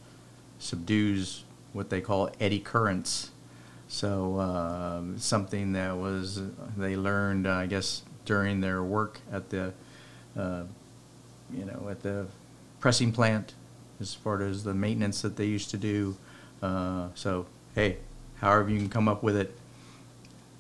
subdues 0.60 1.46
what 1.74 1.90
they 1.90 2.02
call 2.02 2.30
eddy 2.40 2.60
currents. 2.60 3.32
So 3.88 4.38
uh, 4.38 5.02
something 5.18 5.74
that 5.74 5.98
was 5.98 6.42
they 6.78 6.96
learned, 6.96 7.48
I 7.48 7.66
guess, 7.66 8.04
during 8.26 8.62
their 8.62 8.84
work 8.84 9.22
at 9.32 9.50
the, 9.50 9.74
uh, 10.38 10.64
you 11.52 11.66
know, 11.66 11.88
at 11.90 12.04
the 12.04 12.28
pressing 12.80 13.12
plant, 13.12 13.54
as 14.00 14.14
far 14.14 14.42
as 14.44 14.64
the 14.64 14.74
maintenance 14.74 15.22
that 15.24 15.38
they 15.38 15.46
used 15.46 15.72
to 15.72 15.78
do. 15.78 16.18
Uh, 16.62 17.08
so 17.16 17.48
hey, 17.74 17.98
however 18.36 18.70
you 18.70 18.78
can 18.78 18.90
come 18.90 19.08
up 19.08 19.24
with 19.24 19.36
it, 19.36 19.58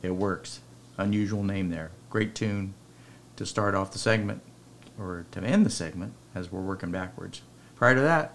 it 0.01 0.11
works. 0.11 0.61
Unusual 0.97 1.43
name 1.43 1.69
there. 1.69 1.91
Great 2.09 2.33
tune 2.33 2.73
to 3.35 3.45
start 3.45 3.75
off 3.75 3.91
the 3.91 3.99
segment 3.99 4.41
or 4.97 5.25
to 5.31 5.41
end 5.41 5.65
the 5.65 5.69
segment 5.69 6.13
as 6.33 6.51
we're 6.51 6.61
working 6.61 6.91
backwards. 6.91 7.41
Prior 7.75 7.95
to 7.95 8.01
that, 8.01 8.33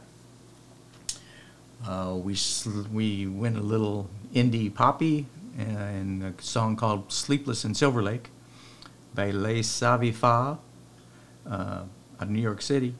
uh, 1.86 2.14
we 2.16 2.34
sl- 2.34 2.86
we 2.92 3.26
went 3.26 3.56
a 3.56 3.62
little 3.62 4.08
indie 4.34 4.72
poppy 4.72 5.26
in 5.58 6.22
a 6.22 6.42
song 6.42 6.76
called 6.76 7.12
"Sleepless 7.12 7.64
in 7.64 7.74
Silver 7.74 8.02
Lake" 8.02 8.30
by 9.14 9.30
Les 9.30 9.62
Savy 9.62 10.12
Fav 10.12 10.58
uh, 11.46 11.50
out 11.50 11.86
of 12.18 12.30
New 12.30 12.40
York 12.40 12.62
City, 12.62 12.94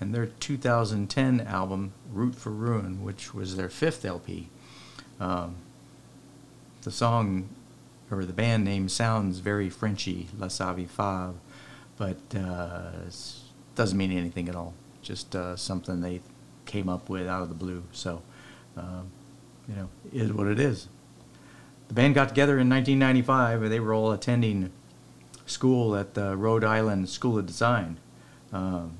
and 0.00 0.14
their 0.14 0.26
2010 0.26 1.40
album 1.42 1.92
"Root 2.12 2.34
for 2.34 2.50
Ruin," 2.50 3.02
which 3.02 3.34
was 3.34 3.56
their 3.56 3.68
fifth 3.68 4.04
LP. 4.04 4.48
Um, 5.20 5.56
the 6.82 6.90
song 6.90 7.48
or 8.10 8.24
the 8.24 8.32
band 8.32 8.64
name 8.64 8.88
sounds 8.88 9.38
very 9.40 9.68
Frenchy, 9.68 10.28
La 10.38 10.46
Savi 10.46 10.86
Fa, 10.86 11.34
but 11.96 12.18
uh, 12.36 12.90
doesn't 13.74 13.98
mean 13.98 14.12
anything 14.12 14.48
at 14.48 14.54
all. 14.54 14.74
Just 15.02 15.34
uh, 15.34 15.56
something 15.56 16.00
they 16.00 16.20
came 16.66 16.88
up 16.88 17.08
with 17.08 17.26
out 17.26 17.42
of 17.42 17.48
the 17.48 17.54
blue. 17.54 17.84
So, 17.92 18.22
um, 18.76 19.10
you 19.68 19.74
know, 19.74 19.88
is 20.12 20.32
what 20.32 20.46
it 20.46 20.60
is. 20.60 20.88
The 21.88 21.94
band 21.94 22.14
got 22.14 22.28
together 22.28 22.58
in 22.58 22.68
1995, 22.68 23.62
and 23.62 23.72
they 23.72 23.80
were 23.80 23.94
all 23.94 24.12
attending 24.12 24.70
school 25.46 25.94
at 25.94 26.14
the 26.14 26.36
Rhode 26.36 26.64
Island 26.64 27.08
School 27.08 27.38
of 27.38 27.46
Design. 27.46 27.98
Um, 28.52 28.98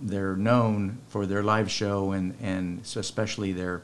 they're 0.00 0.36
known 0.36 0.98
for 1.08 1.26
their 1.26 1.42
live 1.42 1.70
show 1.70 2.12
and, 2.12 2.36
and 2.40 2.82
especially 2.96 3.52
their 3.52 3.82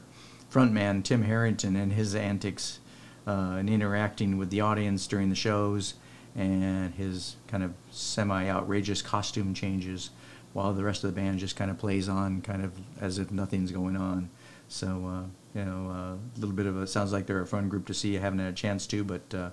frontman, 0.51 1.03
Tim 1.03 1.23
Harrington, 1.23 1.75
and 1.75 1.91
his 1.91 2.15
antics 2.15 2.79
uh, 3.27 3.57
and 3.59 3.69
interacting 3.69 4.37
with 4.37 4.49
the 4.49 4.61
audience 4.61 5.07
during 5.07 5.29
the 5.29 5.35
shows 5.35 5.95
and 6.35 6.93
his 6.95 7.35
kind 7.47 7.63
of 7.63 7.73
semi 7.91 8.49
outrageous 8.49 9.01
costume 9.01 9.53
changes 9.53 10.09
while 10.55 10.71
the 10.71 10.85
rest 10.85 11.03
of 11.03 11.13
the 11.13 11.21
band 11.21 11.37
just 11.37 11.57
kind 11.57 11.69
of 11.69 11.77
plays 11.77 12.07
on 12.07 12.41
kind 12.41 12.63
of 12.63 12.71
as 13.01 13.19
if 13.19 13.29
nothing's 13.29 13.73
going 13.73 13.97
on. 13.97 14.29
So, 14.69 14.87
uh, 15.05 15.23
you 15.53 15.65
know, 15.65 15.89
uh, 15.89 16.13
a 16.13 16.39
little 16.39 16.55
bit 16.55 16.65
of 16.65 16.77
a 16.77 16.87
sounds 16.87 17.11
like 17.11 17.25
they're 17.25 17.41
a 17.41 17.45
fun 17.45 17.67
group 17.67 17.85
to 17.87 17.93
see. 17.93 18.17
I 18.17 18.21
haven't 18.21 18.39
had 18.39 18.53
a 18.53 18.55
chance 18.55 18.87
to, 18.87 19.03
but 19.03 19.33
uh, 19.33 19.49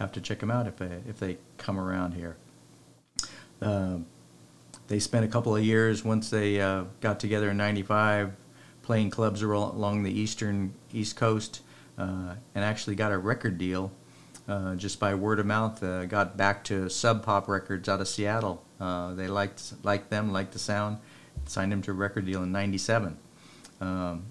have 0.00 0.10
to 0.10 0.20
check 0.20 0.40
them 0.40 0.50
out 0.50 0.66
if 0.66 0.76
they, 0.78 0.98
if 1.08 1.20
they 1.20 1.38
come 1.56 1.78
around 1.78 2.14
here. 2.14 2.36
Uh, 3.62 3.98
they 4.88 4.98
spent 4.98 5.24
a 5.24 5.28
couple 5.28 5.54
of 5.54 5.64
years 5.64 6.04
once 6.04 6.30
they 6.30 6.60
uh, 6.60 6.82
got 7.00 7.20
together 7.20 7.50
in 7.50 7.56
'95 7.56 8.32
playing 8.82 9.10
clubs 9.10 9.42
along 9.42 10.02
the 10.02 10.10
eastern 10.10 10.74
East 10.92 11.14
Coast 11.14 11.60
and 11.96 12.38
actually 12.56 12.96
got 12.96 13.12
a 13.12 13.18
record 13.18 13.56
deal 13.56 13.92
uh, 14.50 14.74
just 14.74 14.98
by 14.98 15.14
word 15.14 15.38
of 15.38 15.46
mouth. 15.46 15.82
Uh, 15.82 16.04
got 16.06 16.36
back 16.36 16.64
to 16.64 16.88
Sub 16.90 17.24
Pop 17.24 17.48
Records 17.48 17.88
out 17.88 18.00
of 18.00 18.08
Seattle. 18.08 18.64
Uh, 18.80 19.14
they 19.14 19.28
liked 19.28 19.72
liked 19.84 20.10
them, 20.10 20.32
liked 20.32 20.52
the 20.52 20.58
sound. 20.58 20.98
Signed 21.46 21.70
them 21.72 21.82
to 21.82 21.92
a 21.92 21.94
record 21.94 22.26
deal 22.26 22.42
in 22.42 22.50
'97, 22.50 23.16
um, 23.80 24.24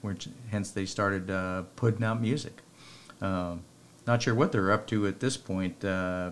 which 0.00 0.28
hence 0.50 0.70
they 0.70 0.86
started 0.86 1.30
uh, 1.30 1.62
putting 1.74 2.04
out 2.04 2.20
music. 2.20 2.62
Um, 3.20 3.64
not 4.06 4.22
sure 4.22 4.34
what 4.34 4.52
they're 4.52 4.70
up 4.70 4.86
to 4.88 5.06
at 5.06 5.20
this 5.20 5.36
point, 5.36 5.84
uh, 5.84 6.30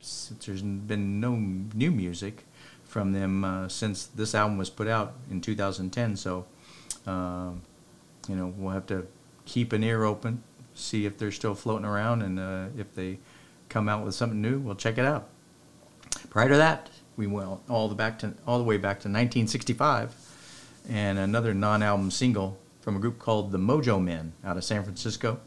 since 0.00 0.46
there's 0.46 0.62
been 0.62 1.20
no 1.20 1.34
new 1.34 1.90
music 1.90 2.46
from 2.84 3.12
them 3.12 3.66
since 3.68 4.04
this 4.06 4.34
album 4.34 4.58
was 4.58 4.70
put 4.70 4.86
out 4.86 5.14
in 5.30 5.40
2010. 5.40 6.16
So, 6.16 6.46
um, 7.06 7.62
you 8.28 8.36
know, 8.36 8.52
we'll 8.56 8.74
have 8.74 8.86
to 8.86 9.06
keep 9.44 9.72
an 9.72 9.82
ear 9.82 10.04
open, 10.04 10.42
see 10.74 11.06
if 11.06 11.18
they're 11.18 11.32
still 11.32 11.54
floating 11.54 11.84
around, 11.86 12.22
and 12.22 12.38
uh, 12.38 12.66
if 12.76 12.94
they 12.94 13.18
come 13.68 13.88
out 13.88 14.04
with 14.04 14.14
something 14.14 14.40
new, 14.40 14.58
we'll 14.58 14.74
check 14.74 14.98
it 14.98 15.04
out. 15.04 15.28
Prior 16.30 16.48
to 16.48 16.56
that, 16.56 16.90
we 17.16 17.26
went 17.26 17.60
all 17.68 17.88
the 17.88 17.94
back 17.94 18.18
to 18.20 18.34
all 18.46 18.58
the 18.58 18.64
way 18.64 18.76
back 18.76 18.96
to 19.00 19.08
1965, 19.08 20.14
and 20.88 21.18
another 21.18 21.54
non-album 21.54 22.10
single 22.10 22.58
from 22.80 22.96
a 22.96 22.98
group 22.98 23.18
called 23.18 23.52
the 23.52 23.58
Mojo 23.58 24.02
Men 24.02 24.32
out 24.44 24.56
of 24.56 24.64
San 24.64 24.82
Francisco, 24.82 25.40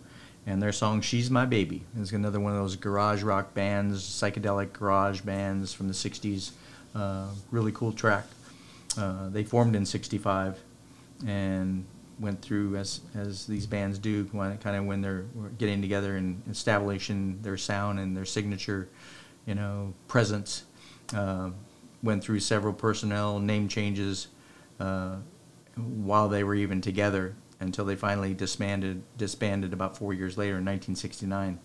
and 0.45 0.61
their 0.61 0.71
song 0.71 1.01
"She's 1.01 1.29
My 1.29 1.45
Baby" 1.45 1.83
is 1.99 2.11
another 2.13 2.39
one 2.39 2.53
of 2.53 2.59
those 2.59 2.75
garage 2.75 3.23
rock 3.23 3.53
bands, 3.53 4.03
psychedelic 4.03 4.73
garage 4.73 5.21
bands 5.21 5.73
from 5.73 5.87
the 5.87 5.93
60s. 5.93 6.51
Uh, 6.93 7.27
really 7.51 7.73
cool 7.73 7.91
track. 7.91 8.25
Uh, 8.97 9.29
they 9.29 9.43
formed 9.43 9.75
in 9.75 9.85
'65, 9.85 10.59
and 11.27 11.85
went 12.19 12.41
through 12.41 12.75
as 12.75 13.01
as 13.15 13.45
these 13.45 13.65
bands 13.65 13.97
do, 13.99 14.25
kind 14.25 14.67
of 14.67 14.85
when 14.85 15.01
they're 15.01 15.25
getting 15.57 15.81
together 15.81 16.17
and 16.17 16.41
establishing 16.49 17.41
their 17.41 17.57
sound 17.57 17.99
and 17.99 18.15
their 18.15 18.25
signature, 18.25 18.89
you 19.45 19.55
know, 19.55 19.93
presence. 20.07 20.63
Uh, 21.13 21.51
went 22.03 22.23
through 22.23 22.39
several 22.39 22.73
personnel 22.73 23.39
name 23.39 23.67
changes 23.67 24.27
uh, 24.79 25.15
while 25.75 26.29
they 26.29 26.43
were 26.43 26.55
even 26.55 26.81
together 26.81 27.35
until 27.59 27.85
they 27.85 27.95
finally 27.95 28.33
disbanded 28.33 29.01
disbanded 29.17 29.73
about 29.73 29.97
four 29.97 30.13
years 30.13 30.37
later 30.37 30.57
in 30.57 30.65
1969. 30.65 31.59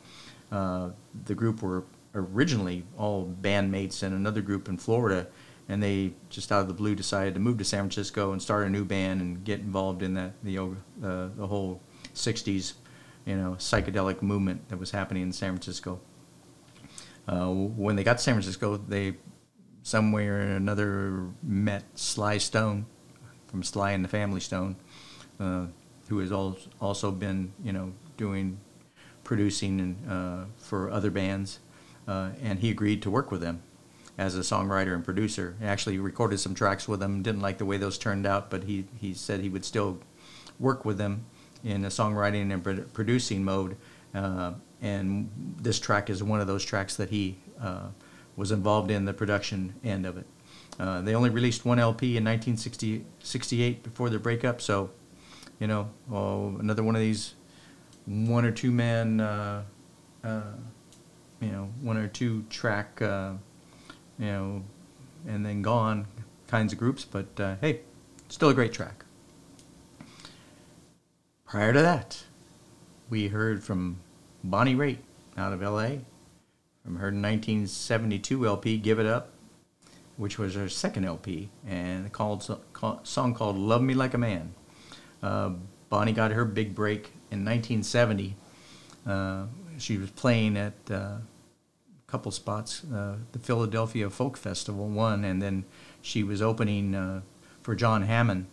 Uh, 0.51 0.91
the 1.27 1.35
group 1.35 1.63
were 1.63 1.85
originally 2.15 2.85
all 2.99 3.33
bandmates 3.41 4.03
in 4.03 4.13
another 4.13 4.41
group 4.41 4.69
in 4.69 4.77
Florida 4.77 5.29
and 5.71 5.81
they 5.81 6.13
just 6.31 6.51
out 6.51 6.63
of 6.63 6.67
the 6.67 6.75
blue 6.75 6.97
decided 6.97 7.33
to 7.35 7.41
move 7.41 7.57
to 7.59 7.65
San 7.65 7.83
Francisco 7.83 8.33
and 8.33 8.43
start 8.43 8.67
a 8.67 8.69
new 8.69 8.85
band 8.85 9.21
and 9.21 9.45
get 9.45 9.61
involved 9.61 10.03
in 10.03 10.15
that 10.15 10.33
the 10.43 10.59
uh, 10.59 10.67
the 11.37 11.47
whole 11.47 11.81
'60s, 12.13 12.73
you 13.25 13.37
know, 13.37 13.53
psychedelic 13.53 14.21
movement 14.21 14.69
that 14.69 14.79
was 14.79 14.91
happening 14.91 15.23
in 15.23 15.33
San 15.33 15.53
Francisco. 15.53 16.01
Uh, 17.29 17.47
when 17.51 17.95
they 17.95 18.03
got 18.03 18.19
to 18.19 18.23
San 18.23 18.35
Francisco, 18.35 18.79
they 18.79 19.15
somewhere 19.85 20.39
or 20.39 20.57
another 20.57 21.29
met 21.41 21.85
Sly 21.95 22.39
Stone 22.39 22.87
from 23.47 23.63
Sly 23.63 23.93
and 23.93 24.05
the 24.05 24.09
Family 24.09 24.41
Stone, 24.41 24.75
uh, 25.39 25.67
who 26.09 26.19
has 26.19 26.33
also 26.33 27.13
been 27.13 27.53
you 27.63 27.73
know 27.73 27.93
doing 28.17 28.59
producing 29.23 29.81
and, 29.81 30.11
uh, 30.11 30.45
for 30.57 30.91
other 30.91 31.13
bands, 31.13 31.61
uh, 32.09 32.31
and 32.43 32.59
he 32.59 32.71
agreed 32.71 33.03
to 33.03 33.11
work 33.11 33.31
with 33.31 33.41
them 33.41 33.63
as 34.19 34.37
a 34.37 34.41
songwriter 34.41 34.95
and 34.95 35.05
producer. 35.05 35.57
Actually 35.63 35.99
recorded 35.99 36.39
some 36.39 36.55
tracks 36.55 36.87
with 36.87 37.01
them. 37.01 37.23
Didn't 37.23 37.41
like 37.41 37.59
the 37.59 37.65
way 37.65 37.77
those 37.77 37.99
turned 37.99 38.27
out, 38.27 38.51
but 38.51 38.65
he 38.65 38.87
he 39.01 39.15
said 39.15 39.41
he 39.41 39.49
would 39.49 39.65
still 39.65 40.01
work 40.59 40.85
with 40.85 40.99
them 40.99 41.25
in 41.65 41.85
a 41.85 41.89
songwriting 41.89 42.53
and 42.53 42.63
pro- 42.63 42.83
producing 42.93 43.45
mode. 43.45 43.77
Uh, 44.15 44.53
and 44.83 45.31
this 45.61 45.79
track 45.79 46.11
is 46.11 46.23
one 46.23 46.41
of 46.41 46.47
those 46.47 46.65
tracks 46.65 46.97
that 46.97 47.11
he 47.11 47.37
uh, 47.61 47.89
was 48.37 48.51
involved 48.51 48.91
in 48.91 49.05
the 49.05 49.13
production 49.13 49.75
end 49.85 50.07
of 50.07 50.17
it. 50.17 50.27
Uh, 50.79 51.03
they 51.03 51.15
only 51.15 51.29
released 51.29 51.65
one 51.65 51.79
LP 51.79 52.17
in 52.17 52.25
1968 52.25 53.83
before 53.83 54.09
their 54.09 54.19
breakup, 54.19 54.63
so 54.63 54.91
you 55.59 55.67
know, 55.67 55.91
oh, 56.11 56.57
another 56.59 56.83
one 56.83 56.97
of 56.97 57.03
these 57.03 57.35
one 58.07 58.45
or 58.45 58.51
two 58.51 58.71
man, 58.71 59.21
uh, 59.21 59.63
uh, 60.25 60.41
you 61.41 61.49
know, 61.49 61.69
one 61.83 61.97
or 61.97 62.09
two 62.09 62.45
track, 62.49 63.01
uh, 63.03 63.35
you 64.21 64.27
know, 64.27 64.63
and 65.27 65.45
then 65.45 65.63
gone 65.63 66.07
kinds 66.47 66.73
of 66.73 66.79
groups. 66.79 67.05
But 67.05 67.41
uh, 67.41 67.57
hey, 67.61 67.81
still 68.29 68.51
a 68.51 68.55
great 68.55 68.73
track. 68.73 69.05
Prior 71.45 71.73
to 71.73 71.83
that, 71.83 72.23
we 73.09 73.29
heard 73.29 73.65
from 73.65 73.99
Bonnie 74.45 74.77
Raitt 74.77 74.99
out 75.37 75.53
of 75.53 75.63
L.A. 75.63 76.03
from 76.85 76.97
her 76.97 77.07
1972 77.07 78.47
LP, 78.47 78.79
"Give 78.79 79.01
It 79.01 79.07
Up." 79.07 79.33
which 80.21 80.39
was 80.39 80.55
her 80.55 80.69
second 80.69 81.07
LP, 81.07 81.49
and 81.67 82.07
a 82.07 82.11
called, 82.11 82.47
song 83.05 83.33
called 83.33 83.57
"Love 83.57 83.81
Me 83.81 83.95
Like 83.95 84.13
a 84.13 84.19
Man." 84.19 84.53
Uh, 85.23 85.53
Bonnie 85.89 86.13
got 86.13 86.31
her 86.33 86.45
big 86.45 86.75
break 86.75 87.07
in 87.31 87.43
1970. 87.43 88.37
Uh, 89.07 89.47
she 89.79 89.97
was 89.97 90.11
playing 90.11 90.59
at 90.59 90.75
uh, 90.91 91.17
couple 92.11 92.33
spots, 92.33 92.83
uh, 92.93 93.17
the 93.33 93.39
Philadelphia 93.39 94.11
Folk 94.11 94.37
Festival, 94.37 94.89
one, 94.89 95.25
and 95.25 95.41
then 95.41 95.65
she 96.03 96.23
was 96.23 96.43
opening 96.43 96.95
uh, 96.95 97.23
for 97.63 97.75
John 97.75 98.03
Hammond 98.03 98.47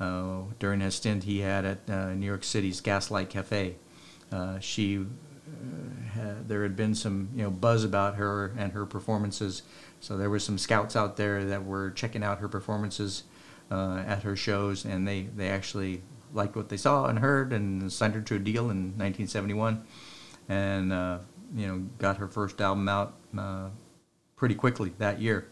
uh, 0.00 0.42
during 0.58 0.82
a 0.82 0.90
stint 0.90 1.24
he 1.24 1.40
had 1.40 1.64
at 1.64 1.88
New 2.16 2.26
York 2.26 2.44
City's 2.44 2.80
Gaslight 2.80 3.30
Cafe. 3.30 3.76
she 4.60 5.06
had, 6.12 6.48
there 6.48 6.62
had 6.62 6.76
been 6.76 6.94
some 6.94 7.28
you 7.34 7.42
know 7.42 7.50
buzz 7.50 7.84
about 7.84 8.16
her 8.16 8.52
and 8.56 8.72
her 8.72 8.86
performances 8.86 9.62
so 10.04 10.18
there 10.18 10.28
were 10.28 10.38
some 10.38 10.58
scouts 10.58 10.96
out 10.96 11.16
there 11.16 11.46
that 11.46 11.64
were 11.64 11.90
checking 11.90 12.22
out 12.22 12.40
her 12.40 12.48
performances 12.48 13.22
uh, 13.70 14.04
at 14.06 14.22
her 14.22 14.36
shows, 14.36 14.84
and 14.84 15.08
they, 15.08 15.22
they 15.34 15.48
actually 15.48 16.02
liked 16.34 16.56
what 16.56 16.68
they 16.68 16.76
saw 16.76 17.06
and 17.06 17.20
heard, 17.20 17.54
and 17.54 17.90
signed 17.90 18.14
her 18.14 18.20
to 18.20 18.34
a 18.34 18.38
deal 18.38 18.64
in 18.64 18.98
1971, 18.98 19.82
and 20.46 20.92
uh, 20.92 21.18
you 21.54 21.66
know 21.66 21.86
got 21.98 22.18
her 22.18 22.28
first 22.28 22.60
album 22.60 22.88
out 22.88 23.14
uh, 23.36 23.68
pretty 24.36 24.54
quickly 24.54 24.92
that 24.98 25.20
year. 25.20 25.48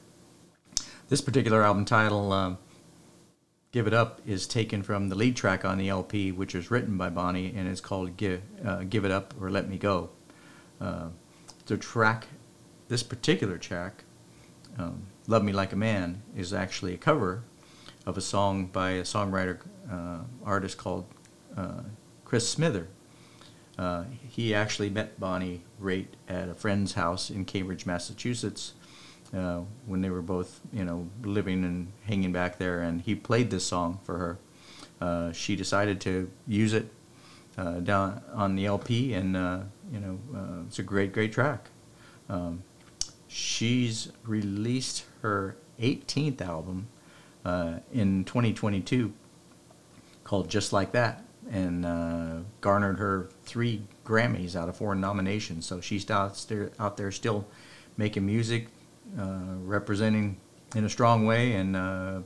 This 1.09 1.21
particular 1.21 1.63
album 1.63 1.85
title, 1.85 2.33
um, 2.33 2.59
"Give 3.73 3.87
It 3.87 3.95
Up," 3.95 4.21
is 4.27 4.47
taken 4.47 4.83
from 4.83 5.09
the 5.09 5.15
lead 5.15 5.37
track 5.37 5.65
on 5.65 5.79
the 5.79 5.89
LP, 5.89 6.33
which 6.33 6.55
was 6.55 6.71
written 6.71 6.97
by 6.97 7.11
Bonnie, 7.11 7.53
and 7.55 7.69
it's 7.69 7.81
called 7.81 8.17
"Give 8.17 8.43
uh, 8.65 8.85
Give 8.85 9.05
It 9.05 9.11
Up" 9.11 9.35
or 9.41 9.51
"Let 9.51 9.69
Me 9.69 9.79
Go." 9.79 10.11
Uh, 10.81 11.09
the 11.67 11.77
track, 11.77 12.27
this 12.89 13.03
particular 13.03 13.59
track 13.59 14.05
um, 14.79 15.07
Love 15.27 15.45
Me 15.45 15.53
Like 15.53 15.73
a 15.73 15.77
Man 15.77 16.23
is 16.37 16.53
actually 16.53 16.95
a 16.95 16.99
cover 16.99 17.45
of 18.07 18.17
a 18.17 18.21
song 18.21 18.67
by 18.67 18.91
a 18.93 19.03
songwriter 19.03 19.61
uh, 19.91 20.21
artist 20.45 20.79
called 20.79 21.07
uh, 21.57 21.83
Chris 22.25 22.49
Smither. 22.49 22.89
Uh, 23.83 24.05
he 24.29 24.55
actually 24.55 24.89
met 24.89 25.19
Bonnie 25.19 25.61
Raitt 25.83 26.07
at 26.29 26.49
a 26.49 26.55
friend's 26.55 26.93
house 26.93 27.31
in 27.31 27.45
Cambridge, 27.45 27.85
Massachusetts, 27.85 28.75
uh, 29.35 29.63
when 29.87 30.03
they 30.03 30.11
were 30.11 30.23
both, 30.23 30.61
you 30.73 30.85
know, 30.85 31.09
living 31.25 31.65
and 31.65 31.93
hanging 32.05 32.31
back 32.31 32.59
there, 32.59 32.81
and 32.83 33.01
he 33.01 33.17
played 33.17 33.51
this 33.51 33.65
song 33.65 33.99
for 34.05 34.19
her. 34.19 34.39
Uh, 35.01 35.33
she 35.33 35.57
decided 35.57 36.01
to 36.01 36.31
use 36.47 36.75
it 36.75 36.93
uh, 37.59 37.81
down 37.81 38.23
on 38.33 38.55
the 38.55 38.67
LP, 38.67 39.15
and 39.15 39.35
you 39.93 39.99
know, 39.99 40.17
it's 40.69 40.79
a 40.79 40.85
great, 40.85 41.13
great 41.13 41.33
track. 41.33 41.69
Um, 42.29 42.63
she's 43.27 44.13
released 44.23 45.07
her 45.23 45.57
18th 45.81 46.41
album 46.41 46.87
uh, 47.45 47.81
in 47.93 48.23
2022 48.27 49.13
called 50.23 50.49
Just 50.49 50.73
Like 50.73 50.93
That 50.93 51.25
and 51.53 51.85
uh, 51.85 52.39
garnered 52.63 52.99
her 52.99 53.29
three 53.45 53.83
Grammys 54.07 54.57
out 54.57 54.71
of 54.71 54.77
four 54.77 54.95
nominations. 54.95 55.67
So 55.67 55.83
she's 55.83 56.11
out 56.11 56.43
there, 56.49 56.71
out 56.81 56.97
there 56.97 57.13
still 57.13 57.47
making 57.99 58.25
music, 58.25 58.69
uh, 59.19 59.57
representing 59.63 60.39
in 60.75 60.85
a 60.85 60.89
strong 60.89 61.27
way. 61.27 61.53
And, 61.53 61.77
uh, 61.77 62.21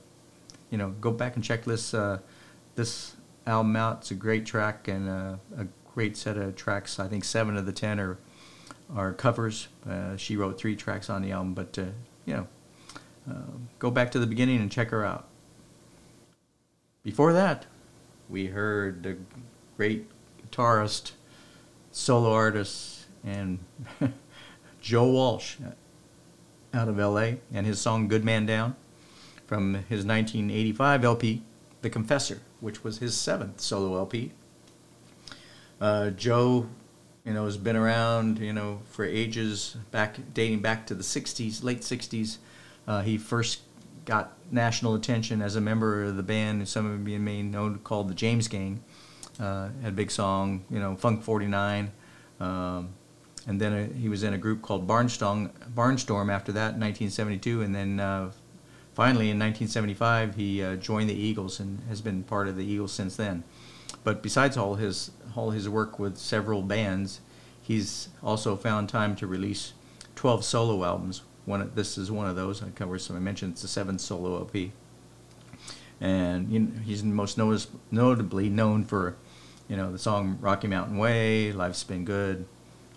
you 0.70 0.79
know, 0.79 0.91
go 1.01 1.11
back 1.11 1.35
and 1.35 1.43
check 1.43 1.64
this, 1.64 1.93
uh, 1.93 2.20
this 2.77 3.16
album 3.49 3.74
out. 3.74 3.99
It's 3.99 4.12
a 4.12 4.14
great 4.14 4.47
track 4.47 4.87
and 4.87 5.09
uh, 5.09 5.37
a 5.59 5.66
great 5.93 6.16
set 6.16 6.37
of 6.37 6.55
tracks. 6.55 7.01
I 7.01 7.09
think 7.09 7.24
seven 7.24 7.57
of 7.57 7.66
the 7.66 7.72
ten 7.72 8.01
are 8.01 8.18
are 8.95 9.12
covers. 9.12 9.66
Uh, 9.89 10.16
she 10.16 10.37
wrote 10.37 10.61
three 10.61 10.77
tracks 10.77 11.11
on 11.11 11.20
the 11.20 11.33
album, 11.33 11.55
but 11.55 11.77
you 12.24 12.35
know, 12.35 12.47
go 13.81 13.91
back 13.91 14.12
to 14.12 14.20
the 14.20 14.29
beginning 14.29 14.61
and 14.61 14.70
check 14.70 14.91
her 14.91 15.05
out. 15.05 15.27
Before 17.03 17.33
that, 17.33 17.66
we 18.29 18.47
heard 18.47 19.03
the 19.03 19.16
great 19.77 20.07
guitarist, 20.43 21.12
solo 21.91 22.33
artist, 22.33 23.07
and 23.24 23.59
Joe 24.81 25.09
Walsh 25.09 25.57
out 26.72 26.89
of 26.89 26.99
LA 26.99 27.33
and 27.53 27.66
his 27.66 27.81
song 27.81 28.09
Good 28.09 28.24
Man 28.24 28.47
Down 28.47 28.77
from 29.47 29.74
his 29.74 30.05
1985 30.05 31.05
LP, 31.05 31.43
The 31.83 31.91
Confessor, 31.91 32.41
which 32.61 32.83
was 32.85 32.99
his 32.99 33.16
seventh 33.16 33.61
solo 33.61 33.97
LP. 33.97 34.33
Uh, 35.81 36.11
Joe 36.11 36.68
you 37.27 37.35
know, 37.35 37.45
has 37.45 37.57
been 37.57 37.77
around, 37.77 38.39
you 38.39 38.53
know, 38.53 38.81
for 38.91 39.05
ages, 39.05 39.77
back 39.91 40.16
dating 40.33 40.61
back 40.61 40.87
to 40.87 40.95
the 40.95 41.03
60s, 41.03 41.62
late 41.64 41.81
60s. 41.81 42.39
Uh, 42.87 43.03
he 43.03 43.18
first 43.18 43.61
got 44.07 44.32
national 44.50 44.94
attention 44.94 45.42
as 45.42 45.57
a 45.57 45.61
member 45.61 46.04
of 46.04 46.16
the 46.16 46.22
band, 46.22 46.66
some 46.68 46.90
of 46.90 47.07
you 47.07 47.18
may 47.18 47.42
know, 47.42 47.78
called 47.84 48.09
the 48.09 48.14
James 48.14 48.48
Gang. 48.48 48.82
Uh, 49.38 49.68
had 49.82 49.92
a 49.92 49.96
big 49.96 50.11
song, 50.11 50.64
you 50.70 50.78
know, 50.78 50.96
Funk 50.96 51.22
49. 51.22 51.92
Um, 52.40 52.94
and 53.46 53.61
then 53.61 53.72
uh, 53.72 53.92
he 53.92 54.09
was 54.09 54.22
in 54.22 54.32
a 54.32 54.38
group 54.38 54.62
called 54.62 54.86
Barnstorm, 54.86 55.50
Barnstorm 55.74 56.32
after 56.32 56.52
that 56.52 56.74
in 56.74 56.80
1972. 56.80 57.62
And 57.62 57.74
then 57.74 58.00
uh, 58.00 58.30
finally 58.94 59.30
in 59.30 59.38
1975, 59.38 60.36
he 60.36 60.62
uh, 60.62 60.76
joined 60.76 61.11
the 61.11 61.14
Eagles 61.14 61.61
and 61.61 61.80
has 61.88 62.00
been 62.00 62.22
part 62.22 62.48
of 62.48 62.57
the 62.57 62.64
Eagles 62.64 62.92
since 62.92 63.16
then. 63.16 63.44
But 64.04 64.22
besides 64.22 64.57
all 64.57 64.76
his 64.76 65.11
all 65.34 65.50
his 65.50 65.68
work 65.68 65.98
with 65.98 66.16
several 66.16 66.62
bands, 66.62 67.20
he's 67.61 68.09
also 68.22 68.57
found 68.57 68.88
time 68.88 69.16
to 69.16 69.26
release 69.26 69.74
12 70.14 70.44
solo 70.44 70.84
albums. 70.84 71.22
One 71.47 71.70
this 71.74 71.97
is 71.97 72.11
one 72.11 72.28
of 72.28 72.36
those. 72.36 72.62
I 72.62 72.68
cover 72.70 72.99
some. 72.99 73.16
I 73.16 73.20
mentioned 73.20 73.53
it's 73.53 73.64
a 73.64 73.68
seven 73.68 73.99
solo 73.99 74.36
LP, 74.36 74.72
and 76.01 76.51
you 76.51 76.61
know, 76.61 76.80
he's 76.84 77.03
most 77.03 77.38
notice, 77.38 77.68
notably 77.90 78.49
known 78.49 78.84
for, 78.84 79.16
you 79.68 79.76
know, 79.76 79.90
the 79.90 79.99
song 79.99 80.38
"Rocky 80.40 80.68
Mountain 80.68 80.99
Way," 80.99 81.53
"Life's 81.53 81.84
Been 81.84 82.05
Good," 82.05 82.47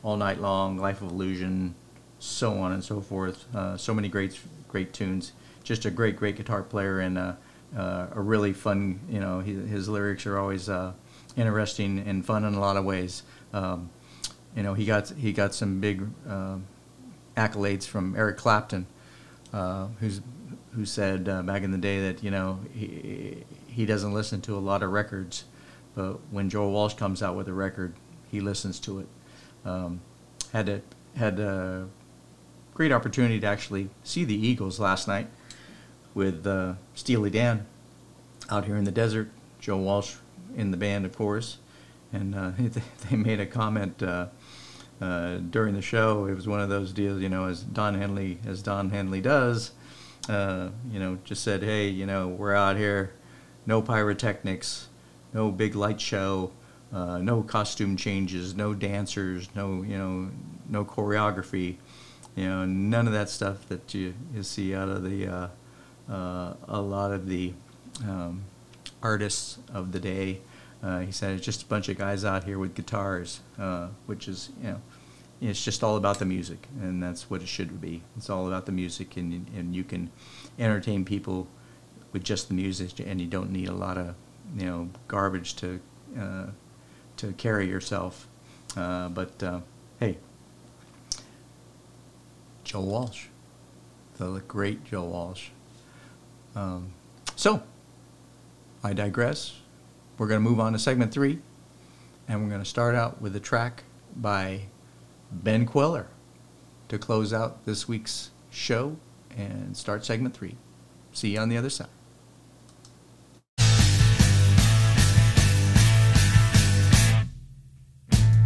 "All 0.04 0.18
Night 0.18 0.42
Long," 0.42 0.78
"Life 0.78 1.02
of 1.02 1.12
Illusion," 1.12 1.76
so 2.18 2.60
on 2.60 2.72
and 2.72 2.84
so 2.84 3.02
forth. 3.02 3.46
Uh, 3.56 3.78
so 3.78 3.94
many 3.94 4.10
great 4.10 4.40
great 4.68 4.94
tunes. 4.94 5.32
Just 5.64 5.86
a 5.86 5.92
great 5.92 6.18
great 6.18 6.36
guitar 6.36 6.64
player 6.64 7.00
and. 7.00 7.18
Uh, 7.18 7.34
uh, 7.78 8.08
a 8.14 8.22
really 8.22 8.54
fun. 8.54 9.00
You 9.10 9.20
know, 9.20 9.40
he, 9.42 9.54
his 9.54 9.88
lyrics 9.88 10.26
are 10.26 10.38
always 10.38 10.70
uh, 10.70 10.94
interesting 11.36 12.00
and 12.00 12.26
fun 12.26 12.44
in 12.44 12.54
a 12.54 12.60
lot 12.60 12.78
of 12.78 12.86
ways. 12.86 13.24
Um, 13.54 13.90
you 14.56 14.64
know, 14.64 14.74
he 14.74 14.86
got 14.86 15.10
he 15.10 15.32
got 15.32 15.54
some 15.54 15.80
big 15.80 16.08
uh, 16.28 16.58
accolades 17.40 17.88
from 17.88 18.16
Eric 18.16 18.38
Clapton, 18.38 18.86
uh, 19.54 19.88
who's 20.00 20.22
who 20.76 20.86
said 20.86 21.28
uh, 21.28 21.42
back 21.42 21.64
in 21.64 21.72
the 21.72 21.78
day 21.78 22.02
that 22.02 22.24
you 22.24 22.32
know 22.32 22.60
he 22.74 23.44
he 23.68 23.86
doesn't 23.86 24.14
listen 24.14 24.42
to 24.42 24.58
a 24.58 24.60
lot 24.60 24.84
of 24.84 24.92
records, 24.92 25.46
but 25.96 26.20
when 26.32 26.50
Joe 26.50 26.70
Walsh 26.70 26.96
comes 26.96 27.24
out 27.24 27.36
with 27.36 27.48
a 27.48 27.54
record, 27.54 27.94
he 28.30 28.40
listens 28.40 28.80
to 28.82 29.00
it. 29.00 29.08
Um, 29.66 30.02
had 30.52 30.70
a 30.70 30.82
had 31.16 31.40
a 31.40 31.88
great 32.74 32.92
opportunity 32.92 33.40
to 33.40 33.48
actually 33.48 33.90
see 34.04 34.24
the 34.24 34.36
Eagles 34.36 34.80
last 34.80 35.08
night 35.08 35.28
with 36.14 36.46
uh, 36.46 36.74
Steely 36.94 37.30
Dan 37.30 37.66
out 38.50 38.66
here 38.66 38.76
in 38.76 38.84
the 38.84 38.92
desert. 38.92 39.30
Joe 39.60 39.78
Walsh 39.78 40.16
in 40.56 40.72
the 40.72 40.78
band, 40.78 41.06
of 41.06 41.16
course, 41.16 41.58
and 42.14 42.36
uh, 42.36 42.52
they 43.10 43.16
made 43.16 43.40
a 43.40 43.46
comment 43.46 44.02
uh, 44.02 44.28
uh, 45.02 45.38
during 45.38 45.74
the 45.76 45.82
show. 45.82 46.26
It 46.26 46.36
was 46.36 46.48
one 46.48 46.60
of 46.60 46.70
those 46.70 46.92
deals, 46.94 47.22
you 47.22 47.30
know, 47.30 47.46
as 47.46 47.64
Don 47.64 47.96
Henley 47.96 48.40
as 48.46 48.62
Don 48.62 48.90
Henley 48.90 49.22
does. 49.22 49.72
Uh, 50.28 50.70
you 50.92 51.00
know, 51.00 51.18
just 51.24 51.44
said, 51.44 51.64
hey, 51.64 51.88
you 51.88 52.06
know, 52.06 52.28
we're 52.28 52.54
out 52.54 52.78
here, 52.78 53.14
no 53.66 53.82
pyrotechnics, 53.82 54.88
no 55.34 55.52
big 55.52 55.74
light 55.76 56.00
show. 56.00 56.52
uh, 56.92 57.20
no 57.20 57.42
costume 57.42 57.96
changes, 57.96 58.56
no 58.56 58.74
dancers, 58.74 59.50
no 59.56 59.84
you 59.84 59.98
know, 59.98 60.30
no 60.68 60.84
choreography, 60.84 61.76
you 62.36 62.46
know, 62.46 62.66
none 62.66 63.08
of 63.08 63.14
that 63.14 63.30
stuff 63.30 63.68
that 63.70 63.94
you, 63.94 64.14
you 64.34 64.44
see 64.44 64.74
out 64.74 64.90
of 64.90 65.04
the 65.04 65.28
uh, 65.28 65.48
uh, 66.12 66.54
a 66.68 66.82
lot 66.82 67.12
of 67.12 67.28
the 67.28 67.54
um, 68.04 68.44
artists 69.04 69.60
of 69.74 69.92
the 69.92 70.00
day. 70.00 70.40
Uh, 70.82 71.00
he 71.00 71.12
said 71.12 71.36
it's 71.36 71.46
just 71.46 71.64
a 71.64 71.66
bunch 71.66 71.90
of 71.90 71.98
guys 71.98 72.24
out 72.24 72.46
here 72.46 72.58
with 72.58 72.74
guitars, 72.74 73.42
uh, 73.60 73.90
which 74.06 74.28
is 74.28 74.50
you 74.62 74.70
know, 74.70 74.82
it's 75.42 75.64
just 75.64 75.84
all 75.84 75.96
about 75.96 76.20
the 76.20 76.26
music, 76.26 76.68
and 76.82 77.02
that's 77.02 77.30
what 77.30 77.42
it 77.42 77.48
should 77.48 77.80
be. 77.80 78.02
It's 78.18 78.30
all 78.30 78.48
about 78.48 78.66
the 78.66 78.72
music, 78.72 79.16
and 79.18 79.48
and 79.56 79.76
you 79.76 79.84
can 79.84 80.12
entertain 80.58 81.06
people 81.06 81.48
with 82.12 82.24
just 82.24 82.50
the 82.50 82.54
music, 82.54 83.00
and 83.00 83.22
you 83.22 83.28
don't 83.28 83.52
need 83.52 83.70
a 83.70 83.74
lot 83.74 83.98
of 83.98 84.16
you 84.58 84.66
know 84.66 84.90
garbage 85.08 85.56
to 85.58 85.80
uh, 86.20 86.48
to 87.18 87.32
carry 87.34 87.68
yourself. 87.68 88.28
Uh, 88.76 89.10
but 89.10 89.42
uh, 89.42 89.62
hey, 90.00 90.18
Joe 92.64 92.82
Walsh, 92.82 93.28
the 94.18 94.42
great 94.48 94.84
Joe 94.84 95.06
Walsh. 95.06 95.50
Um, 96.56 96.92
so, 97.36 97.64
I 98.84 98.94
digress. 98.94 99.56
We're 100.18 100.28
going 100.28 100.44
to 100.44 100.50
move 100.50 100.60
on 100.60 100.74
to 100.74 100.80
segment 100.80 101.14
three, 101.14 101.40
and 102.28 102.44
we're 102.44 102.50
going 102.50 102.62
to 102.62 102.70
start 102.70 102.96
out 102.96 103.22
with 103.22 103.36
a 103.36 103.40
track 103.40 103.84
by 104.18 104.64
Ben 105.32 105.66
Kweller 105.66 106.08
to 106.88 106.98
close 106.98 107.32
out 107.34 107.66
this 107.66 107.88
week's 107.88 108.32
show 108.50 108.98
and 109.36 109.78
start 109.78 110.04
segment 110.04 110.36
three. 110.36 110.58
See 111.14 111.34
you 111.34 111.40
on 111.40 111.50
the 111.50 111.58
other 111.58 111.70
side. 111.70 111.88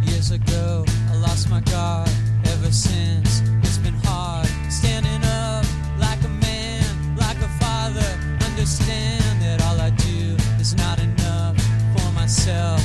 Years 0.02 0.30
ago, 0.30 0.84
I 1.10 1.16
lost 1.16 1.48
my 1.48 1.60
guard. 1.60 2.08
Ever 2.46 2.70
since, 2.70 3.40
it's 3.62 3.78
been 3.78 3.94
hard. 4.04 4.46
Standing 4.70 5.22
up 5.24 5.64
like 5.98 6.22
a 6.24 6.28
man, 6.28 7.16
like 7.16 7.38
a 7.38 7.48
father. 7.60 8.06
Understand 8.50 9.40
that 9.42 9.62
all 9.64 9.80
I 9.80 9.90
do 9.90 10.36
is 10.60 10.74
not 10.76 10.98
enough 11.00 11.56
for 11.96 12.12
myself. 12.12 12.83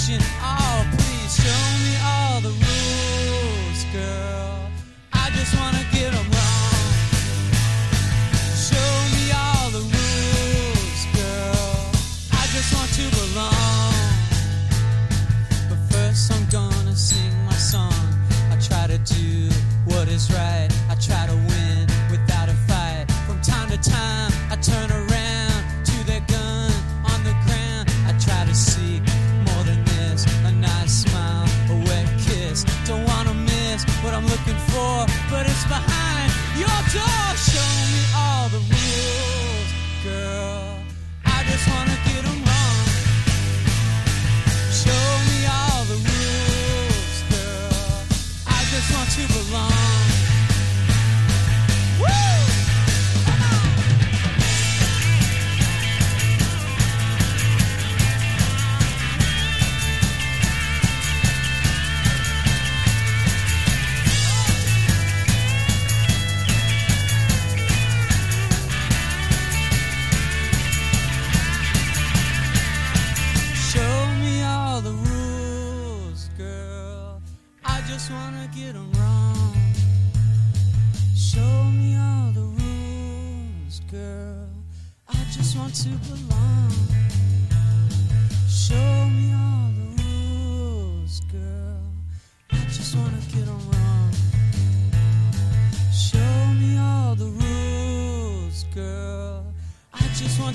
Direction. 0.00 0.26
Oh, 0.42 0.86
please 0.96 1.36
show 1.36 1.64
me 1.84 1.96
all 2.04 2.40
the 2.40 2.48
rules, 2.48 3.84
girl. 3.92 4.70
I 5.12 5.30
just 5.30 5.54
wanna 5.58 5.84
door. 36.92 37.29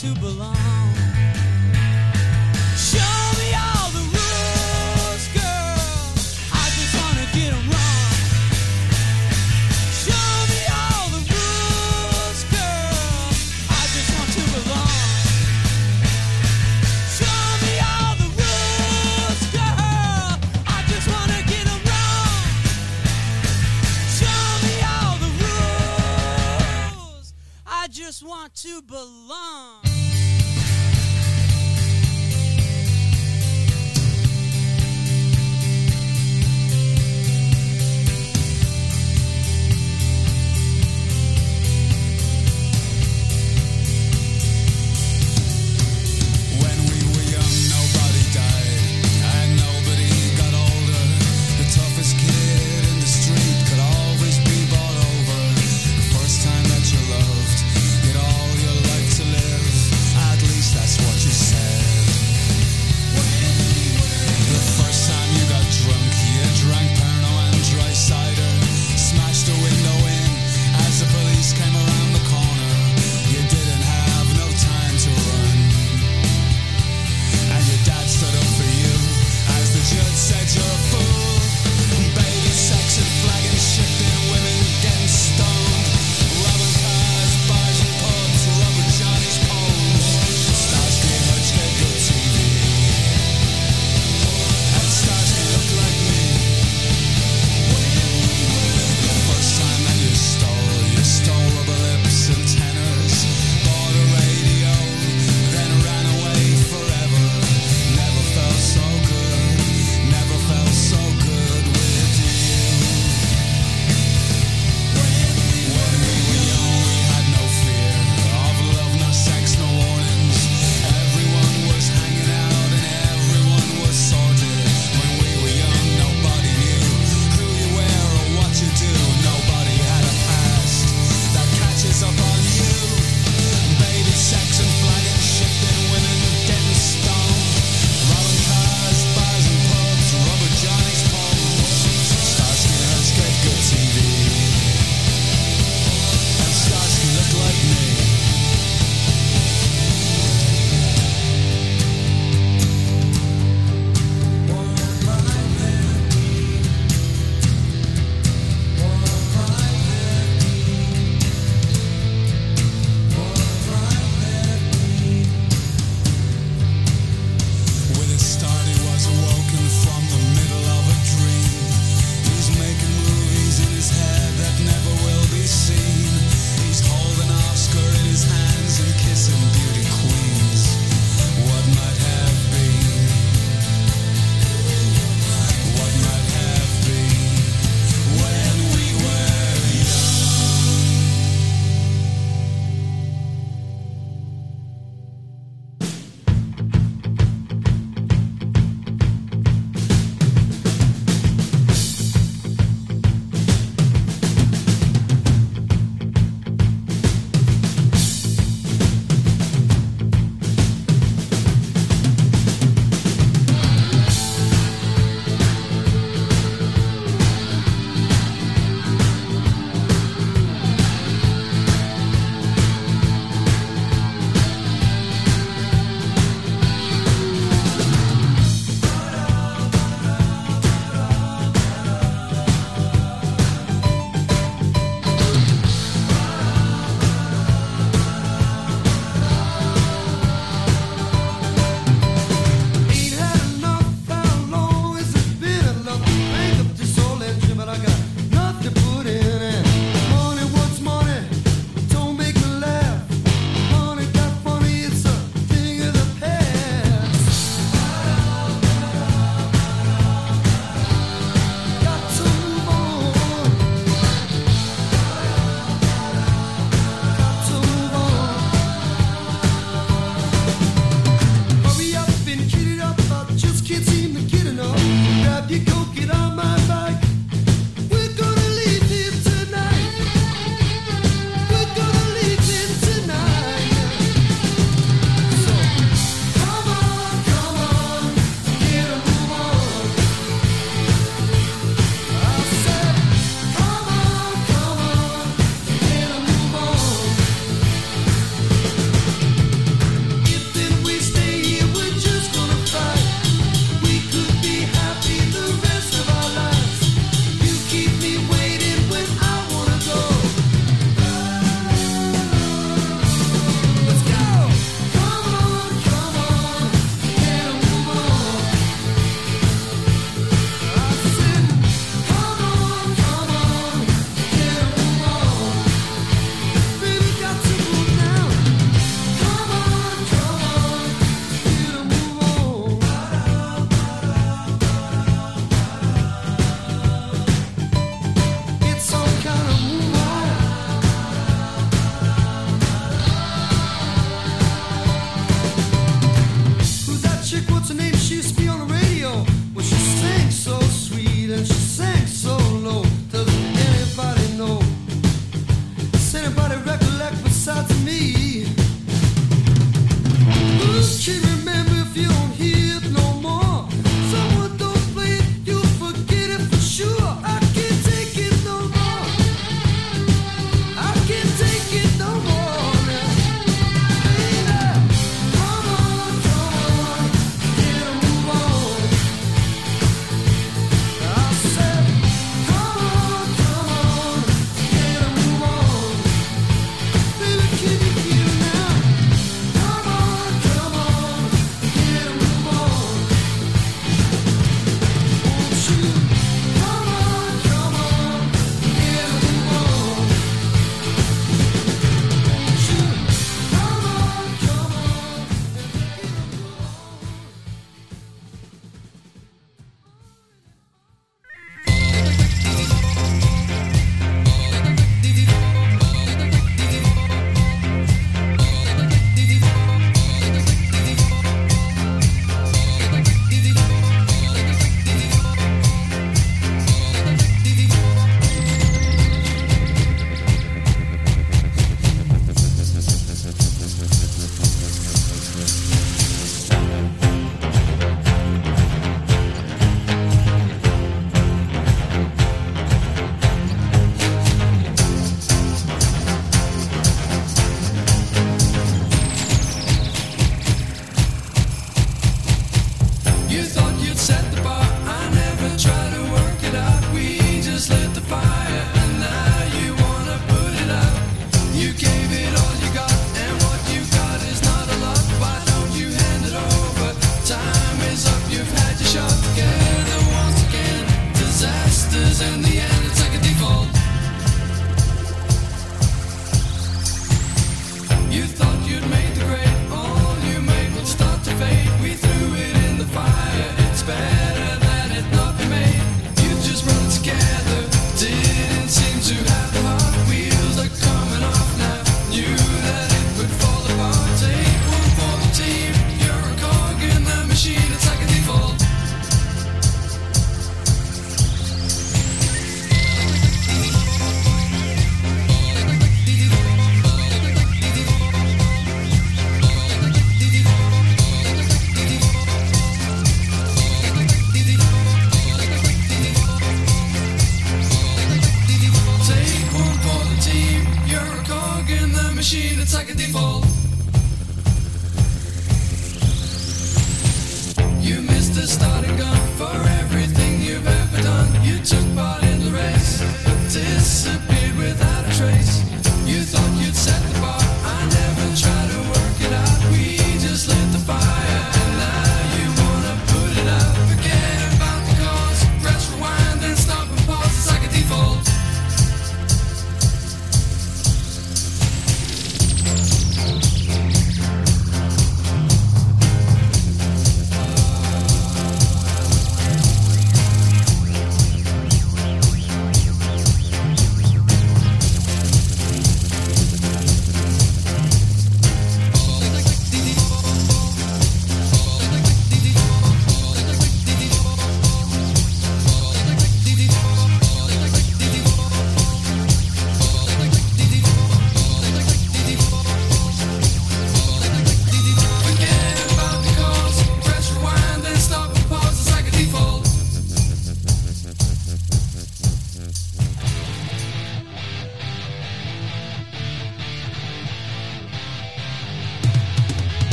To 0.00 0.14
belong. 0.20 0.57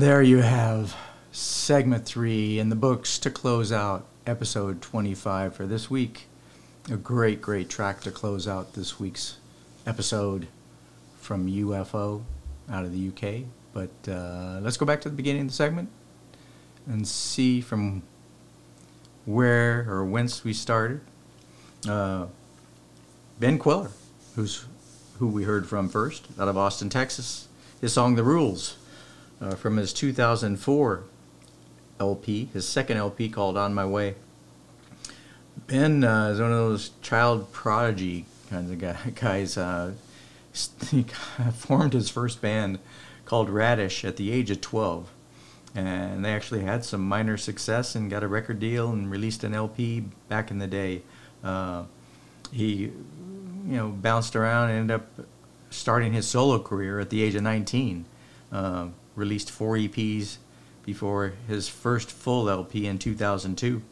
And 0.00 0.08
there 0.08 0.22
you 0.22 0.38
have 0.38 0.96
segment 1.30 2.06
three 2.06 2.58
in 2.58 2.70
the 2.70 2.74
books 2.74 3.18
to 3.18 3.30
close 3.30 3.70
out 3.70 4.06
episode 4.26 4.80
25 4.80 5.54
for 5.54 5.66
this 5.66 5.90
week. 5.90 6.24
A 6.90 6.96
great, 6.96 7.42
great 7.42 7.68
track 7.68 8.00
to 8.04 8.10
close 8.10 8.48
out 8.48 8.72
this 8.72 8.98
week's 8.98 9.36
episode 9.86 10.48
from 11.18 11.46
UFO 11.46 12.22
out 12.70 12.84
of 12.86 12.94
the 12.94 13.08
UK. 13.08 13.44
But 13.74 13.90
uh, 14.10 14.60
let's 14.62 14.78
go 14.78 14.86
back 14.86 15.02
to 15.02 15.10
the 15.10 15.14
beginning 15.14 15.42
of 15.42 15.48
the 15.48 15.52
segment 15.52 15.90
and 16.86 17.06
see 17.06 17.60
from 17.60 18.02
where 19.26 19.84
or 19.86 20.06
whence 20.06 20.44
we 20.44 20.54
started. 20.54 21.02
Uh, 21.86 22.28
ben 23.38 23.58
Kweller, 23.58 23.90
who's 24.34 24.64
who 25.18 25.26
we 25.26 25.44
heard 25.44 25.68
from 25.68 25.90
first, 25.90 26.26
out 26.38 26.48
of 26.48 26.56
Austin, 26.56 26.88
Texas. 26.88 27.48
His 27.82 27.92
song 27.92 28.14
"The 28.14 28.24
Rules" 28.24 28.78
uh, 29.40 29.54
from 29.54 29.76
his 29.76 29.92
2004 29.92 31.04
LP, 31.98 32.48
his 32.52 32.66
second 32.66 32.96
LP 32.96 33.28
called 33.28 33.56
"On 33.56 33.74
My 33.74 33.84
Way." 33.84 34.14
Ben 35.66 36.02
uh, 36.04 36.28
is 36.28 36.40
one 36.40 36.50
of 36.50 36.56
those 36.56 36.90
child 37.02 37.52
prodigy 37.52 38.24
kinds 38.48 38.70
of 38.70 38.78
guy, 38.78 38.96
guys. 39.14 39.56
Uh, 39.56 39.92
he 40.90 41.04
formed 41.54 41.92
his 41.92 42.10
first 42.10 42.40
band 42.40 42.78
called 43.24 43.48
Radish 43.48 44.04
at 44.04 44.16
the 44.16 44.32
age 44.32 44.50
of 44.50 44.60
12 44.60 45.08
and 45.74 46.24
they 46.24 46.32
actually 46.32 46.62
had 46.62 46.84
some 46.84 47.00
minor 47.00 47.36
success 47.36 47.94
and 47.94 48.10
got 48.10 48.22
a 48.22 48.28
record 48.28 48.58
deal 48.58 48.90
and 48.90 49.10
released 49.10 49.44
an 49.44 49.54
LP 49.54 50.04
back 50.28 50.50
in 50.50 50.58
the 50.58 50.66
day. 50.66 51.02
Uh, 51.44 51.84
he, 52.50 52.74
you 52.74 52.92
know, 53.64 53.88
bounced 53.88 54.34
around 54.34 54.70
and 54.70 54.80
ended 54.80 54.96
up 54.96 55.26
starting 55.70 56.12
his 56.12 56.26
solo 56.26 56.58
career 56.58 56.98
at 56.98 57.10
the 57.10 57.22
age 57.22 57.34
of 57.36 57.42
19. 57.42 58.04
Released 59.14 59.50
four 59.50 59.76
EPs 59.76 60.38
before 60.84 61.34
his 61.46 61.68
first 61.68 62.10
full 62.10 62.48
LP 62.48 62.86
in 62.86 62.98
2002. 62.98 63.82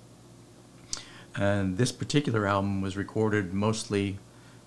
And 1.37 1.77
this 1.77 1.93
particular 1.93 2.47
album 2.47 2.81
was 2.81 2.97
recorded 2.97 3.53
mostly 3.55 4.19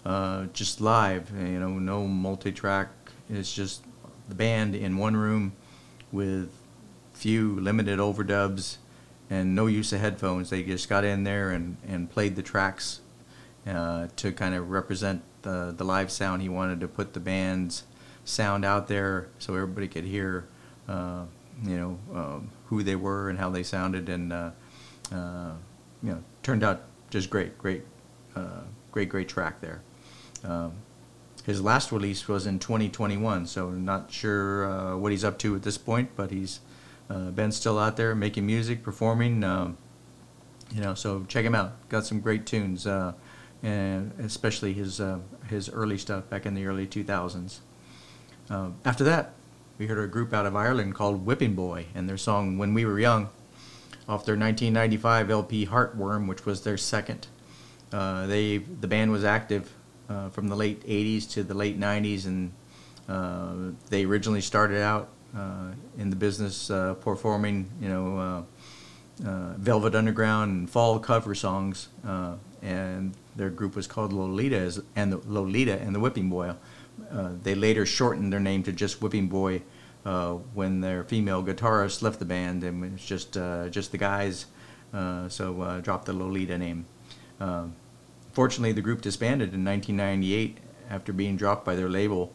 uh, 0.05 0.45
just 0.53 0.81
live, 0.81 1.31
you 1.31 1.59
know, 1.59 1.79
no 1.79 2.07
multi-track. 2.07 2.89
It's 3.29 3.53
just 3.53 3.83
the 4.29 4.35
band 4.35 4.75
in 4.75 4.97
one 4.97 5.15
room 5.15 5.53
with 6.11 6.51
few 7.13 7.59
limited 7.59 7.99
overdubs 7.99 8.77
and 9.29 9.55
no 9.55 9.67
use 9.67 9.93
of 9.93 10.01
headphones. 10.01 10.49
They 10.49 10.63
just 10.63 10.89
got 10.89 11.03
in 11.03 11.23
there 11.23 11.51
and, 11.51 11.77
and 11.87 12.09
played 12.09 12.35
the 12.35 12.41
tracks 12.41 13.01
uh, 13.67 14.07
to 14.15 14.31
kind 14.31 14.55
of 14.55 14.69
represent 14.69 15.21
the, 15.43 15.73
the 15.75 15.83
live 15.83 16.11
sound. 16.11 16.41
He 16.41 16.49
wanted 16.49 16.79
to 16.81 16.87
put 16.87 17.13
the 17.13 17.19
band's 17.19 17.83
sound 18.25 18.65
out 18.65 18.87
there 18.87 19.29
so 19.39 19.55
everybody 19.55 19.87
could 19.87 20.05
hear, 20.05 20.47
uh, 20.87 21.23
you 21.63 21.77
know, 21.77 21.99
um, 22.13 22.49
who 22.67 22.83
they 22.83 22.95
were 22.95 23.29
and 23.29 23.39
how 23.39 23.49
they 23.49 23.63
sounded. 23.63 24.09
And, 24.09 24.33
uh, 24.33 24.51
uh 25.11 25.53
you 26.03 26.11
know, 26.11 26.23
turned 26.41 26.63
out 26.63 26.83
just 27.09 27.29
great, 27.29 27.57
great, 27.57 27.83
uh, 28.35 28.61
great, 28.91 29.09
great 29.09 29.29
track 29.29 29.61
there. 29.61 29.81
Um, 30.43 30.73
his 31.45 31.61
last 31.61 31.91
release 31.91 32.27
was 32.27 32.47
in 32.47 32.59
2021, 32.59 33.45
so 33.47 33.69
not 33.69 34.11
sure 34.11 34.65
uh, 34.65 34.97
what 34.97 35.11
he's 35.11 35.23
up 35.23 35.37
to 35.39 35.55
at 35.55 35.63
this 35.63 35.77
point, 35.77 36.09
but 36.15 36.31
he's 36.31 36.59
been 37.09 37.51
still 37.51 37.77
out 37.77 37.97
there 37.97 38.15
making 38.15 38.45
music, 38.45 38.83
performing. 38.83 39.43
Um, 39.43 39.77
you 40.73 40.81
know, 40.81 40.93
so 40.93 41.25
check 41.27 41.43
him 41.43 41.53
out. 41.53 41.89
Got 41.89 42.05
some 42.05 42.21
great 42.21 42.45
tunes, 42.45 42.87
and 42.87 44.13
especially 44.19 44.73
his 44.73 45.01
his 45.49 45.69
early 45.69 45.97
stuff 45.97 46.29
back 46.29 46.45
in 46.45 46.53
the 46.53 46.65
early 46.65 46.87
2000s. 46.87 47.59
Uh, 48.51 48.71
after 48.83 49.05
that, 49.05 49.31
we 49.77 49.87
heard 49.87 50.03
a 50.03 50.07
group 50.07 50.33
out 50.33 50.45
of 50.45 50.57
Ireland 50.57 50.93
called 50.93 51.25
Whipping 51.25 51.55
Boy 51.55 51.85
and 51.95 52.09
their 52.09 52.17
song 52.17 52.57
"When 52.57 52.73
We 52.73 52.83
Were 52.83 52.99
Young," 52.99 53.29
off 54.09 54.25
their 54.25 54.35
1995 54.35 55.29
LP 55.31 55.65
Heartworm, 55.67 56.27
which 56.27 56.45
was 56.45 56.63
their 56.63 56.77
second. 56.77 57.27
Uh, 57.93 58.27
they 58.27 58.57
the 58.57 58.87
band 58.87 59.11
was 59.11 59.23
active 59.23 59.71
uh, 60.09 60.27
from 60.29 60.49
the 60.49 60.55
late 60.55 60.85
80s 60.85 61.29
to 61.31 61.43
the 61.43 61.53
late 61.53 61.79
90s, 61.79 62.25
and 62.25 62.51
they 63.89 64.03
originally 64.03 64.41
started 64.41 64.81
out 64.81 65.07
uh, 65.35 65.71
in 65.97 66.09
the 66.09 66.15
business 66.17 66.69
uh, 66.69 66.93
performing, 66.95 67.69
you 67.81 67.87
know, 67.87 68.45
uh, 69.25 69.53
Velvet 69.57 69.95
Underground 69.95 70.51
and 70.51 70.69
fall 70.69 70.99
cover 70.99 71.33
songs, 71.35 71.87
and 72.61 73.13
their 73.37 73.49
group 73.49 73.77
was 73.77 73.87
called 73.87 74.11
Lolita 74.11 74.83
and 74.97 75.13
the 75.13 75.21
Lolita 75.25 75.79
and 75.79 75.95
the 75.95 76.01
Whipping 76.01 76.29
Boy. 76.29 76.53
They 77.43 77.55
later 77.55 77.85
shortened 77.85 78.31
their 78.31 78.39
name 78.39 78.63
to 78.63 78.71
just 78.71 79.01
Whipping 79.01 79.27
Boy 79.27 79.61
when 80.53 80.81
their 80.81 81.03
female 81.03 81.43
guitarist 81.43 82.01
left 82.01 82.19
the 82.19 82.25
band, 82.25 82.63
and 82.63 82.83
it 82.83 82.91
was 82.91 83.05
just 83.05 83.33
just 83.71 83.91
the 83.91 83.97
guys. 83.97 84.45
so 84.91 85.81
dropped 85.83 86.05
the 86.05 86.13
Lolita 86.13 86.57
name. 86.57 86.85
Fortunately, 88.31 88.71
the 88.71 88.81
group 88.81 89.01
disbanded 89.01 89.53
in 89.53 89.65
1998 89.65 90.57
after 90.89 91.13
being 91.13 91.35
dropped 91.35 91.65
by 91.65 91.75
their 91.75 91.89
label 91.89 92.33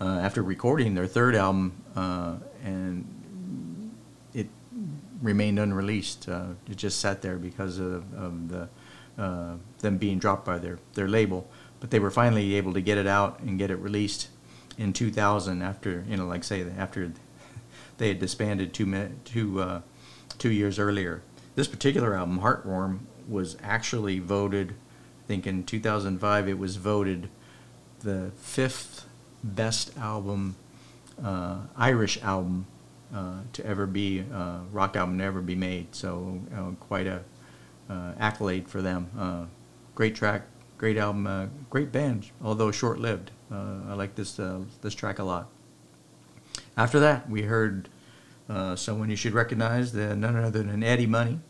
uh, 0.00 0.20
after 0.22 0.42
recording 0.42 0.94
their 0.94 1.06
third 1.06 1.34
album, 1.34 1.82
uh, 1.94 2.34
and 2.64 3.94
it 4.34 4.48
remained 5.22 5.58
unreleased. 5.58 6.28
Uh, 6.28 6.48
it 6.70 6.76
just 6.76 7.00
sat 7.00 7.22
there 7.22 7.36
because 7.36 7.78
of, 7.78 8.12
of 8.14 8.48
the 8.48 8.68
uh, 9.18 9.54
them 9.78 9.96
being 9.96 10.18
dropped 10.18 10.44
by 10.44 10.58
their, 10.58 10.78
their 10.92 11.08
label. 11.08 11.48
But 11.80 11.90
they 11.90 11.98
were 11.98 12.10
finally 12.10 12.54
able 12.54 12.72
to 12.74 12.80
get 12.80 12.98
it 12.98 13.06
out 13.06 13.40
and 13.40 13.58
get 13.58 13.70
it 13.70 13.76
released 13.76 14.28
in 14.78 14.92
2000 14.92 15.62
after, 15.62 16.04
you 16.08 16.16
know, 16.16 16.26
like 16.26 16.44
say, 16.44 16.66
after 16.76 17.12
they 17.98 18.08
had 18.08 18.18
disbanded 18.18 18.72
two, 18.72 19.10
two, 19.24 19.60
uh, 19.60 19.80
two 20.38 20.50
years 20.50 20.78
earlier. 20.78 21.22
This 21.54 21.68
particular 21.68 22.14
album, 22.14 22.40
Heartworm, 22.40 23.00
was 23.28 23.56
actually 23.62 24.18
voted, 24.18 24.70
I 24.70 25.26
think 25.26 25.46
in 25.46 25.64
2005, 25.64 26.48
it 26.48 26.58
was 26.58 26.76
voted 26.76 27.28
the 28.00 28.30
fifth 28.36 29.06
best 29.42 29.96
album, 29.98 30.56
uh, 31.22 31.58
Irish 31.76 32.22
album 32.22 32.66
uh, 33.14 33.40
to 33.52 33.64
ever 33.64 33.86
be, 33.86 34.24
uh, 34.32 34.60
rock 34.72 34.96
album 34.96 35.18
to 35.18 35.24
ever 35.24 35.40
be 35.40 35.54
made. 35.54 35.94
So 35.94 36.40
quite 36.80 37.06
a 37.06 37.22
uh, 37.88 38.12
accolade 38.18 38.68
for 38.68 38.82
them. 38.82 39.08
Uh, 39.18 39.44
great 39.94 40.14
track, 40.14 40.42
great 40.78 40.96
album, 40.96 41.50
great 41.70 41.92
band, 41.92 42.30
although 42.42 42.70
short-lived. 42.70 43.30
I 43.50 43.94
like 43.94 44.14
this 44.14 44.40
this 44.82 44.94
track 44.94 45.18
a 45.18 45.24
lot. 45.24 45.48
After 46.76 47.00
that, 47.00 47.28
we 47.30 47.42
heard 47.42 47.88
someone 48.76 49.10
you 49.10 49.16
should 49.16 49.34
recognize, 49.34 49.92
the, 49.92 50.14
none 50.16 50.36
other 50.36 50.62
than 50.62 50.82
Eddie 50.82 51.06
Money, 51.06 51.40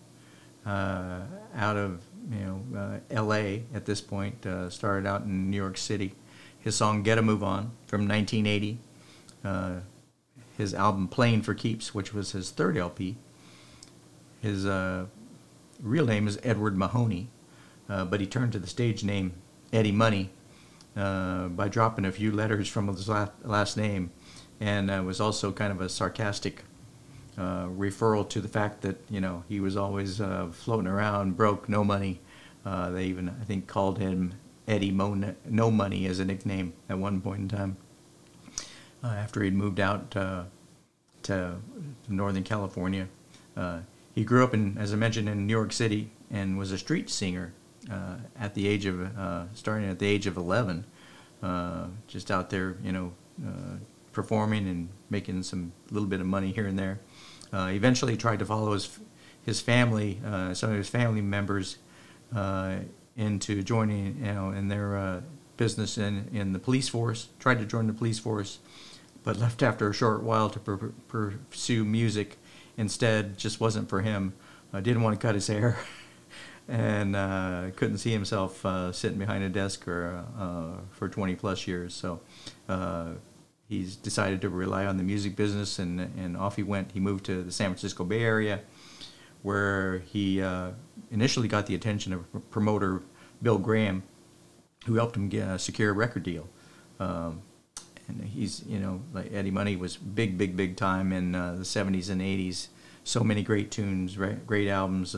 out 0.66 1.76
of 1.76 2.02
you 2.30 2.62
know 2.72 3.00
L.A. 3.10 3.64
at 3.74 3.86
this 3.86 4.00
point. 4.00 4.46
started 4.70 5.06
out 5.06 5.22
in 5.22 5.50
New 5.50 5.56
York 5.56 5.76
City 5.76 6.14
his 6.66 6.74
song 6.74 7.04
Get 7.04 7.16
a 7.16 7.22
Move 7.22 7.44
On 7.44 7.70
from 7.86 8.08
1980, 8.08 8.80
uh, 9.44 9.74
his 10.58 10.74
album 10.74 11.06
Playing 11.06 11.42
for 11.42 11.54
Keeps, 11.54 11.94
which 11.94 12.12
was 12.12 12.32
his 12.32 12.50
third 12.50 12.76
LP. 12.76 13.14
His 14.42 14.66
uh, 14.66 15.06
real 15.80 16.06
name 16.06 16.26
is 16.26 16.40
Edward 16.42 16.76
Mahoney, 16.76 17.28
uh, 17.28 17.35
but 17.88 18.20
he 18.20 18.26
turned 18.26 18.52
to 18.52 18.58
the 18.58 18.66
stage 18.66 19.04
name 19.04 19.32
Eddie 19.72 19.92
Money 19.92 20.30
uh, 20.96 21.48
by 21.48 21.68
dropping 21.68 22.04
a 22.04 22.12
few 22.12 22.32
letters 22.32 22.68
from 22.68 22.88
his 22.88 23.08
last 23.08 23.76
name, 23.76 24.10
and 24.60 24.90
uh, 24.90 25.02
was 25.04 25.20
also 25.20 25.52
kind 25.52 25.72
of 25.72 25.80
a 25.80 25.88
sarcastic 25.88 26.64
uh, 27.38 27.66
referral 27.66 28.26
to 28.28 28.40
the 28.40 28.48
fact 28.48 28.80
that 28.80 28.96
you 29.10 29.20
know 29.20 29.44
he 29.48 29.60
was 29.60 29.76
always 29.76 30.20
floating 30.52 30.86
around 30.86 31.36
broke, 31.36 31.68
no 31.68 31.84
money. 31.84 32.20
they 32.64 33.04
even 33.04 33.28
I 33.28 33.44
think 33.44 33.66
called 33.66 33.98
him 33.98 34.34
Eddie 34.66 34.90
Mo- 34.90 35.34
No 35.48 35.70
Money 35.70 36.06
as 36.06 36.18
a 36.18 36.24
nickname 36.24 36.72
at 36.88 36.98
one 36.98 37.20
point 37.20 37.40
in 37.40 37.48
time. 37.48 37.76
Uh, 39.02 39.08
after 39.08 39.42
he'd 39.42 39.54
moved 39.54 39.78
out 39.78 40.16
uh, 40.16 40.44
to 41.22 41.56
Northern 42.08 42.42
California, 42.42 43.08
uh, 43.56 43.80
he 44.14 44.24
grew 44.24 44.42
up 44.42 44.54
in, 44.54 44.76
as 44.78 44.92
I 44.92 44.96
mentioned, 44.96 45.28
in 45.28 45.46
New 45.46 45.52
York 45.52 45.72
City 45.72 46.10
and 46.30 46.58
was 46.58 46.72
a 46.72 46.78
street 46.78 47.08
singer 47.10 47.52
uh, 47.90 48.16
at 48.38 48.54
the 48.54 48.66
age 48.66 48.86
of 48.86 49.00
uh, 49.18 49.44
starting 49.54 49.88
at 49.88 49.98
the 49.98 50.06
age 50.06 50.26
of 50.26 50.36
11, 50.36 50.84
uh, 51.42 51.86
just 52.06 52.30
out 52.30 52.50
there, 52.50 52.76
you 52.82 52.92
know, 52.92 53.12
performing 54.12 54.66
and 54.68 54.88
making 55.10 55.42
some 55.42 55.72
little 55.90 56.08
bit 56.08 56.20
of 56.20 56.26
money 56.26 56.52
here 56.52 56.66
and 56.66 56.78
there. 56.78 57.00
eventually, 57.52 58.16
tried 58.16 58.38
to 58.38 58.46
follow 58.46 58.72
his 58.72 58.98
his 59.44 59.60
family, 59.60 60.18
some 60.54 60.70
of 60.70 60.76
his 60.76 60.88
family 60.88 61.20
members 61.20 61.78
into 63.16 63.62
joining, 63.62 64.18
you 64.18 64.32
know, 64.32 64.50
in 64.50 64.68
their 64.68 64.96
uh, 64.96 65.20
business 65.56 65.96
in, 65.98 66.28
in 66.32 66.52
the 66.52 66.58
police 66.58 66.88
force. 66.88 67.28
Tried 67.38 67.58
to 67.58 67.64
join 67.64 67.86
the 67.86 67.92
police 67.92 68.18
force, 68.18 68.58
but 69.24 69.38
left 69.38 69.62
after 69.62 69.88
a 69.88 69.94
short 69.94 70.22
while 70.22 70.50
to 70.50 70.58
per- 70.58 70.92
pursue 71.08 71.84
music. 71.84 72.36
Instead, 72.76 73.38
just 73.38 73.58
wasn't 73.58 73.88
for 73.88 74.02
him. 74.02 74.34
Uh, 74.72 74.80
didn't 74.80 75.02
want 75.02 75.18
to 75.18 75.26
cut 75.26 75.34
his 75.34 75.46
hair, 75.46 75.78
and 76.68 77.14
uh, 77.14 77.66
couldn't 77.76 77.98
see 77.98 78.12
himself 78.12 78.64
uh, 78.66 78.92
sitting 78.92 79.18
behind 79.18 79.44
a 79.44 79.48
desk 79.48 79.86
or 79.86 80.24
uh, 80.38 80.80
for 80.90 81.08
20 81.08 81.36
plus 81.36 81.66
years. 81.66 81.94
So, 81.94 82.20
uh, 82.68 83.12
he's 83.68 83.96
decided 83.96 84.40
to 84.40 84.48
rely 84.48 84.86
on 84.86 84.96
the 84.96 85.02
music 85.02 85.36
business, 85.36 85.78
and 85.78 86.00
and 86.00 86.36
off 86.36 86.56
he 86.56 86.62
went. 86.62 86.92
He 86.92 87.00
moved 87.00 87.24
to 87.26 87.42
the 87.42 87.52
San 87.52 87.70
Francisco 87.70 88.04
Bay 88.04 88.22
Area, 88.22 88.60
where 89.42 89.98
he 89.98 90.42
uh, 90.42 90.70
initially 91.10 91.48
got 91.48 91.66
the 91.66 91.74
attention 91.74 92.12
of 92.12 92.50
promoter 92.50 93.02
Bill 93.42 93.58
Graham, 93.58 94.02
who 94.86 94.94
helped 94.94 95.16
him 95.16 95.28
get, 95.28 95.46
uh, 95.46 95.58
secure 95.58 95.90
a 95.90 95.94
record 95.94 96.22
deal. 96.22 96.48
Um, 96.98 97.42
and 98.08 98.22
he's 98.22 98.64
you 98.66 98.78
know 98.78 99.00
like 99.12 99.32
Eddie 99.32 99.50
Money 99.50 99.76
was 99.76 99.96
big, 99.96 100.38
big, 100.38 100.56
big 100.56 100.76
time 100.76 101.12
in 101.12 101.32
the 101.32 101.62
'70s 101.62 102.10
and 102.10 102.20
'80s. 102.20 102.68
So 103.04 103.22
many 103.22 103.42
great 103.42 103.70
tunes, 103.70 104.18
re- 104.18 104.38
great 104.46 104.68
albums. 104.68 105.14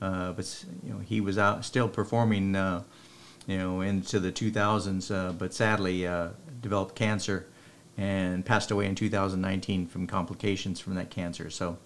Uh, 0.00 0.32
but 0.32 0.64
you 0.84 0.92
know 0.92 0.98
he 0.98 1.20
was 1.20 1.38
out 1.38 1.64
still 1.64 1.88
performing, 1.88 2.54
uh, 2.54 2.82
you 3.46 3.58
know, 3.58 3.80
into 3.80 4.20
the 4.20 4.32
2000s. 4.32 5.14
Uh, 5.14 5.32
but 5.32 5.54
sadly 5.54 6.06
uh, 6.06 6.28
developed 6.60 6.94
cancer 6.94 7.46
and 7.96 8.44
passed 8.44 8.70
away 8.70 8.86
in 8.86 8.94
2019 8.94 9.86
from 9.86 10.06
complications 10.06 10.80
from 10.80 10.94
that 10.94 11.10
cancer. 11.10 11.50
So. 11.50 11.78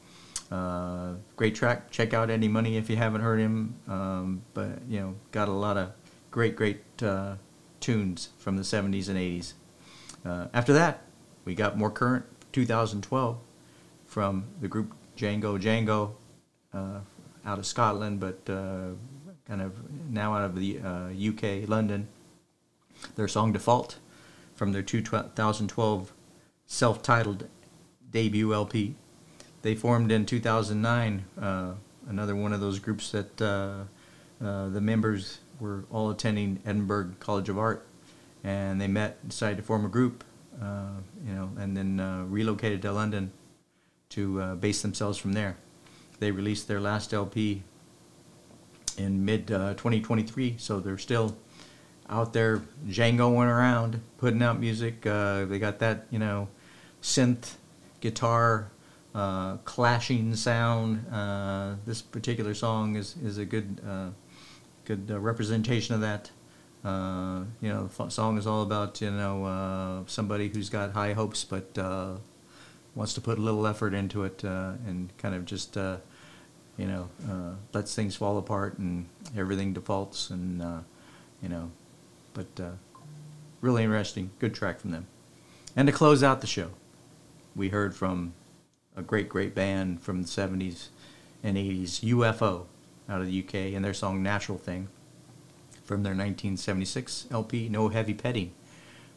Uh, 0.51 1.13
great 1.37 1.55
track. 1.55 1.91
Check 1.91 2.15
out 2.15 2.31
Eddie 2.31 2.49
Money 2.49 2.79
if 2.79 2.89
you 2.89 2.97
haven't 2.97 3.21
heard 3.21 3.39
him. 3.39 3.75
Um, 3.87 4.43
but 4.55 4.81
you 4.89 4.99
know, 4.99 5.15
got 5.31 5.49
a 5.49 5.53
lot 5.53 5.77
of 5.77 5.93
great, 6.31 6.57
great 6.57 6.81
uh, 7.03 7.35
tunes 7.81 8.31
from 8.39 8.57
the 8.57 8.63
70s 8.63 9.09
and 9.09 9.19
80s. 9.19 9.53
Uh, 10.25 10.47
after 10.55 10.73
that, 10.73 11.03
we 11.45 11.55
got 11.55 11.77
more 11.77 11.91
current 11.91 12.25
2012 12.53 13.39
from 14.07 14.45
the 14.61 14.69
group 14.69 14.95
Django 15.17 15.61
Django 15.61 16.13
out 17.45 17.59
of 17.59 17.67
Scotland, 17.67 18.21
but 18.21 18.41
uh, 18.53 18.91
kind 19.47 19.63
of 19.63 19.73
now 20.11 20.35
out 20.35 20.45
of 20.45 20.57
the 20.57 20.79
UK, 20.79 21.45
uh, 21.45 21.67
London. 21.67 22.09
Their 23.17 23.29
song 23.29 23.53
Default 23.53 23.99
from 24.55 24.73
their 24.73 24.83
2012 24.83 26.13
self 26.67 27.03
titled 27.03 27.47
debut 28.11 28.53
LP. 28.53 28.97
They 29.63 29.75
formed 29.75 30.11
in 30.11 30.27
2009, 30.27 31.25
uh, 31.41 31.73
another 32.09 32.35
one 32.35 32.53
of 32.53 32.61
those 32.61 32.79
groups 32.79 33.11
that 33.13 33.41
uh, 33.43 33.85
the 34.41 34.81
members 34.81 35.39
were 35.61 35.85
all 35.91 36.11
attending 36.11 36.61
Edinburgh 36.65 37.13
College 37.21 37.49
of 37.49 37.59
Art 37.59 37.89
and 38.45 38.81
they 38.81 38.89
met, 38.89 39.27
decided 39.29 39.57
to 39.57 39.63
form 39.63 39.85
a 39.85 39.89
group, 39.89 40.25
uh, 40.63 40.93
you 41.27 41.35
know, 41.35 41.51
and 41.59 41.77
then 41.77 42.01
uh, 42.01 42.25
relocated 42.25 42.83
to 42.83 42.93
London 42.93 43.33
to 44.11 44.41
uh, 44.41 44.55
base 44.55 44.83
themselves 44.83 45.19
from 45.19 45.33
there. 45.33 45.57
They 46.19 46.31
released 46.31 46.69
their 46.69 46.81
last 46.81 47.13
LP 47.13 47.63
in 48.97 49.25
mid 49.25 49.51
uh, 49.51 49.75
2023, 49.75 50.57
so 50.59 50.81
they're 50.81 50.99
still 50.99 51.37
out 52.11 52.33
there 52.33 52.63
jangoing 52.89 53.47
around, 53.47 54.01
putting 54.19 54.43
out 54.43 54.59
music. 54.59 55.07
Uh, 55.07 55.45
they 55.45 55.59
got 55.59 55.79
that, 55.79 56.07
you 56.11 56.19
know, 56.19 56.49
synth 57.03 57.55
guitar 58.01 58.71
uh, 59.15 59.57
clashing 59.59 60.35
sound. 60.35 61.05
this 61.85 62.03
particular 62.03 62.55
song 62.55 62.97
is 62.97 63.17
is 63.23 63.39
a 63.39 63.45
good 63.45 63.81
good 64.85 65.11
representation 65.11 65.95
of 65.95 66.01
that. 66.01 66.31
Uh, 66.85 67.43
you 67.61 67.69
know, 67.69 67.89
the 67.89 68.09
song 68.09 68.39
is 68.39 68.47
all 68.47 68.63
about 68.63 69.01
you 69.01 69.11
know 69.11 69.45
uh, 69.45 70.03
somebody 70.07 70.49
who's 70.49 70.71
got 70.71 70.93
high 70.93 71.13
hopes 71.13 71.45
but 71.45 71.77
uh, 71.77 72.15
wants 72.95 73.15
to 73.15 73.21
put 73.21 73.37
a 73.37 73.41
little 73.41 73.67
effort 73.67 73.93
into 73.95 74.25
it 74.25 74.45
uh, 74.45 74.73
and 74.87 75.17
kind 75.19 75.35
of 75.35 75.45
just 75.45 75.77
uh, 75.77 75.97
you 76.79 76.87
know 76.87 77.09
uh, 77.29 77.55
lets 77.75 77.95
things 77.95 78.17
fall 78.17 78.39
apart 78.39 78.79
and 78.79 79.07
everything 79.37 79.75
defaults 79.75 80.31
and 80.31 80.63
you 81.43 81.49
know, 81.49 81.71
but 82.35 82.47
really 83.61 83.85
interesting, 83.85 84.31
good 84.39 84.55
track 84.55 84.81
from 84.81 84.91
them. 84.91 85.07
And 85.77 85.87
to 85.87 85.93
close 85.93 86.23
out 86.23 86.41
the 86.41 86.47
show, 86.47 86.71
we 87.55 87.69
heard 87.69 87.95
from 87.95 88.35
a 88.97 89.03
great, 89.03 89.29
great 89.29 89.55
band 89.55 90.01
from 90.01 90.23
the 90.23 90.29
70s 90.29 90.89
and 91.43 91.57
80s, 91.57 92.01
UFO, 92.01 92.67
out 93.09 93.21
of 93.21 93.27
the 93.27 93.45
UK, 93.45 93.55
and 93.75 93.85
their 93.85 93.95
song 93.95 94.23
Natural 94.23 94.59
Thing 94.59 94.89
from 95.85 96.03
their 96.03 96.13
1976 96.13 97.27
LP, 97.31 97.69
No 97.69 97.89
Heavy 97.89 98.15
Petting, 98.15 98.53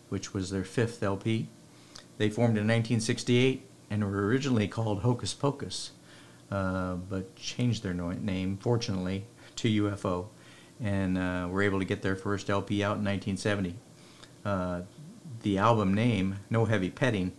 which 0.10 0.34
was 0.34 0.50
their 0.50 0.64
fifth 0.64 1.02
LP. 1.04 1.48
They 2.18 2.30
formed 2.30 2.58
in 2.58 2.68
1968 2.68 3.66
and 3.90 4.04
were 4.04 4.28
originally 4.28 4.68
called 4.68 5.02
Hocus 5.02 5.34
Pocus, 5.34 5.92
uh, 6.52 6.95
but 6.95 7.36
changed 7.36 7.84
their 7.84 7.94
name, 7.94 8.57
fortunately, 8.57 9.26
to 9.56 9.84
UFO, 9.84 10.28
and 10.82 11.18
uh, 11.18 11.48
were 11.49 11.61
able 11.61 11.80
to 11.80 11.86
get 11.86 12.02
their 12.02 12.15
first 12.15 12.49
LP 12.49 12.84
out 12.84 12.98
in 12.98 13.06
1970. 13.06 13.76
Uh, 14.44 14.82
the 15.44 15.57
album 15.57 15.94
name, 15.94 16.38
No 16.49 16.65
Heavy 16.65 16.90
Petting, 16.90 17.32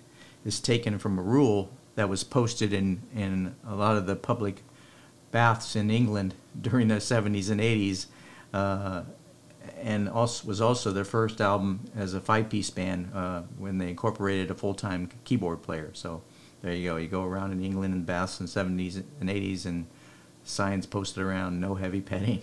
is 0.44 0.60
taken 0.60 0.98
from 0.98 1.18
a 1.18 1.22
rule 1.22 1.70
that 1.94 2.09
was 2.09 2.24
posted 2.24 2.72
in, 2.72 3.02
in 3.14 3.55
a 3.66 3.74
lot 3.74 3.97
of 3.97 4.06
the 4.06 4.16
public 4.16 4.62
baths 5.30 5.76
in 5.76 5.90
England 5.90 6.34
during 6.60 6.89
the 6.89 6.97
70s 6.97 7.51
and 7.51 7.60
80s. 7.60 8.06
Uh, 8.52 9.02
and 9.80 10.09
also 10.09 10.47
was 10.47 10.60
also 10.60 10.90
their 10.90 11.05
first 11.05 11.40
album 11.40 11.80
as 11.97 12.14
a 12.14 12.20
five-piece 12.20 12.70
band 12.70 13.10
uh, 13.14 13.43
when 13.59 13.78
they 13.78 13.89
incorporated 13.89 14.51
a 14.51 14.55
full-time 14.55 15.09
keyboard 15.24 15.62
player. 15.62 15.90
So 15.93 16.22
there 16.62 16.72
you 16.72 16.89
go. 16.89 16.97
You 16.97 17.09
go 17.09 17.24
around 17.24 17.52
in 17.52 17.62
England 17.62 17.94
and 17.94 18.06
baths 18.06 18.40
in 18.40 18.47
the 18.47 18.52
70s 18.52 19.02
and 19.20 19.28
80s, 19.28 19.66
and 19.66 19.86
signs 20.44 20.86
posted 20.86 21.22
around 21.22 21.60
"No 21.60 21.74
heavy 21.74 22.01
petting." 22.01 22.43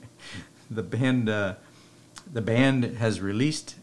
the 0.70 0.82
band, 0.82 1.28
uh, 1.28 1.54
the 2.30 2.42
band 2.42 2.84
has 2.84 3.20
released 3.20 3.76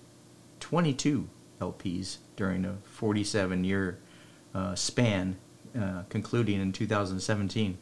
22 0.59 1.29
LPs 1.61 2.17
during 2.35 2.65
a 2.65 2.77
47-year 2.99 3.99
uh, 4.53 4.75
span, 4.75 5.37
uh, 5.79 6.03
concluding 6.09 6.59
in 6.59 6.71
2017 6.71 7.77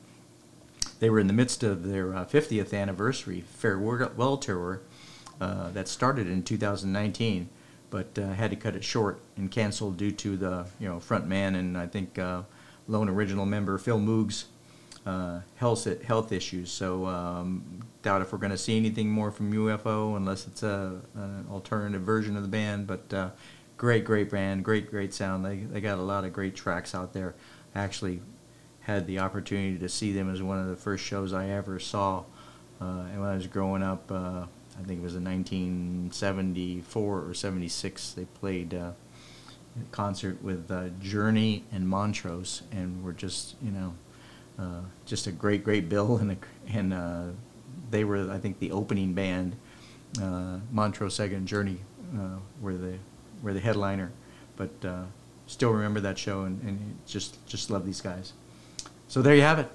they 0.99 1.09
were 1.09 1.19
in 1.19 1.27
the 1.27 1.33
midst 1.33 1.63
of 1.63 1.83
their 1.83 2.15
uh, 2.15 2.25
50th 2.25 2.73
anniversary 2.73 3.41
farewell 3.41 4.37
tour 4.37 4.81
uh, 5.41 5.69
that 5.71 5.87
started 5.87 6.27
in 6.27 6.43
2019, 6.43 7.49
but 7.89 8.17
uh, 8.17 8.33
had 8.33 8.51
to 8.51 8.55
cut 8.55 8.75
it 8.75 8.83
short 8.83 9.19
and 9.37 9.51
cancel 9.51 9.91
due 9.91 10.11
to 10.11 10.37
the 10.37 10.65
you 10.79 10.87
know 10.87 10.99
front 10.99 11.27
man 11.27 11.55
and 11.55 11.77
I 11.77 11.87
think 11.87 12.19
uh, 12.19 12.43
lone 12.87 13.09
original 13.09 13.45
member 13.45 13.77
Phil 13.77 13.99
Mogg's 13.99 14.45
uh, 15.05 15.41
health 15.55 15.87
health 16.03 16.31
issues. 16.31 16.71
So 16.71 17.05
um, 17.05 17.83
doubt 18.01 18.21
if 18.21 18.31
we're 18.31 18.39
going 18.39 18.51
to 18.51 18.57
see 18.57 18.75
anything 18.77 19.09
more 19.09 19.31
from 19.31 19.53
UFO 19.53 20.17
unless 20.17 20.47
it's 20.47 20.63
a, 20.63 20.99
an 21.13 21.45
alternative 21.51 22.01
version 22.01 22.35
of 22.35 22.41
the 22.41 22.49
band. 22.49 22.87
But 22.87 23.13
uh, 23.13 23.29
great, 23.77 24.03
great 24.03 24.29
band, 24.29 24.63
great, 24.63 24.89
great 24.89 25.13
sound. 25.13 25.45
They 25.45 25.57
they 25.57 25.81
got 25.81 25.99
a 25.99 26.03
lot 26.03 26.23
of 26.23 26.33
great 26.33 26.55
tracks 26.55 26.95
out 26.95 27.13
there. 27.13 27.35
Actually, 27.75 28.21
had 28.81 29.05
the 29.07 29.19
opportunity 29.19 29.77
to 29.77 29.89
see 29.89 30.11
them 30.11 30.31
as 30.31 30.41
one 30.41 30.59
of 30.59 30.67
the 30.67 30.75
first 30.75 31.03
shows 31.03 31.33
I 31.33 31.49
ever 31.49 31.79
saw. 31.79 32.23
Uh, 32.81 33.05
and 33.11 33.21
when 33.21 33.29
I 33.29 33.35
was 33.35 33.47
growing 33.47 33.83
up, 33.83 34.11
uh, 34.11 34.45
I 34.79 34.83
think 34.83 34.99
it 34.99 35.03
was 35.03 35.15
in 35.15 35.23
1974 35.23 37.21
or 37.21 37.33
76, 37.33 38.11
they 38.11 38.25
played 38.25 38.73
uh, 38.73 38.91
a 39.79 39.85
concert 39.91 40.41
with 40.43 40.69
uh, 40.69 40.89
Journey 41.01 41.63
and 41.71 41.87
Montrose, 41.87 42.63
and 42.71 43.03
were 43.03 43.13
just, 43.13 43.55
you 43.61 43.71
know, 43.71 43.93
uh, 44.59 44.81
just 45.05 45.27
a 45.27 45.31
great, 45.31 45.63
great 45.63 45.87
bill. 45.89 46.17
And, 46.17 46.31
a, 46.31 46.37
and 46.71 46.93
uh, 46.93 47.23
they 47.89 48.03
were, 48.03 48.31
I 48.31 48.37
think, 48.37 48.59
the 48.59 48.71
opening 48.71 49.13
band. 49.13 49.55
Montrose 50.71 51.17
Sega, 51.17 51.35
and 51.35 51.45
Journey 51.47 51.79
were 52.61 52.75
the 52.75 52.97
were 53.43 53.53
the 53.53 53.59
headliner, 53.59 54.11
but 54.55 54.71
still 55.47 55.71
remember 55.71 55.99
that 55.99 56.17
show 56.17 56.43
and, 56.43 56.61
and 56.61 56.97
just 57.05 57.45
just 57.45 57.69
love 57.69 57.85
these 57.85 57.99
guys. 57.99 58.31
So 59.09 59.21
there 59.21 59.35
you 59.35 59.41
have 59.41 59.59
it. 59.59 59.69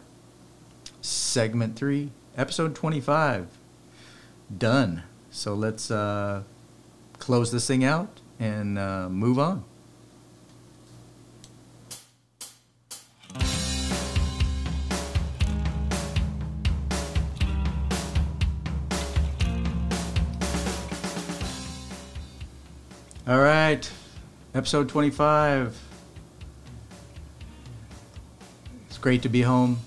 Segment 1.03 1.77
three, 1.77 2.11
episode 2.37 2.75
25. 2.75 3.60
Done. 4.57 5.03
So 5.31 5.55
let's 5.55 5.91
uh, 5.91 6.43
close 7.19 7.53
this 7.53 7.67
thing 7.67 7.85
out 7.85 8.21
and 8.39 8.79
uh, 8.79 9.09
move 9.09 9.39
on. 9.39 9.65
All 23.31 23.39
right, 23.39 23.89
episode 24.55 24.89
25. 24.89 25.81
It's 28.89 28.99
great 28.99 29.23
to 29.23 29.29
be 29.29 29.43
home. 29.43 29.79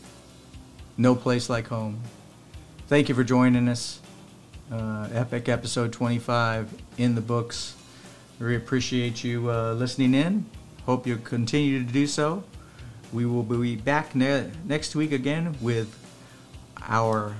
No 0.95 1.14
place 1.14 1.49
like 1.49 1.68
home. 1.68 1.99
Thank 2.88 3.10
you 3.10 3.15
for 3.15 3.26
joining 3.26 3.68
us. 3.68 3.99
Uh, 4.72 5.07
epic 5.14 5.49
episode 5.49 5.91
25 5.94 6.73
in 6.98 7.15
the 7.15 7.22
books. 7.22 7.76
We 8.40 8.56
appreciate 8.56 9.23
you 9.23 9.52
uh, 9.52 9.73
listening 9.73 10.14
in. 10.15 10.45
Hope 10.85 11.06
you 11.06 11.18
continue 11.18 11.84
to 11.85 11.91
do 11.91 12.07
so. 12.07 12.44
We 13.11 13.26
will 13.26 13.44
be 13.44 13.76
back 13.76 14.15
ne- 14.15 14.49
next 14.65 14.95
week 14.95 15.11
again 15.11 15.56
with 15.61 15.95
our, 16.81 17.35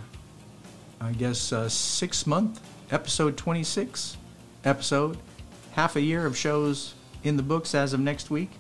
I 1.02 1.12
guess, 1.14 1.52
uh, 1.52 1.70
six 1.70 2.28
month 2.28 2.62
episode 2.92 3.36
26 3.38 4.18
episode. 4.64 5.18
Half 5.72 5.96
a 5.96 6.02
year 6.02 6.26
of 6.28 6.38
shows 6.38 6.94
in 7.24 7.36
the 7.38 7.44
books 7.44 7.74
as 7.74 7.94
of 7.94 8.00
next 8.00 8.30
week. 8.30 8.52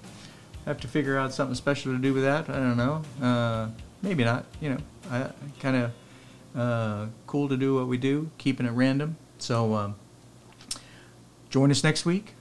have 0.65 0.80
to 0.81 0.88
figure 0.88 1.18
out 1.18 1.34
something 1.34 1.56
special 1.56 1.94
to 1.94 1.99
do 1.99 2.14
with 2.14 2.23
that. 2.23 2.49
I 2.49 2.53
don't 2.53 2.77
know. 2.77 3.03
Uh, 3.22 3.69
maybe 4.02 4.23
not. 4.23 4.45
You 4.60 4.72
know, 4.72 4.77
I 5.11 5.30
kind 5.60 5.76
of 5.76 5.91
uh, 6.60 7.07
cool 7.34 7.49
to 7.49 7.57
do 7.57 7.73
what 7.73 7.88
we 7.88 7.97
do, 7.97 8.30
keeping 8.38 8.68
it 8.68 8.69
random. 8.73 9.18
So 9.39 9.73
um, 9.73 9.95
join 11.49 11.72
us 11.72 11.84
next 11.84 12.05
week. 12.05 12.35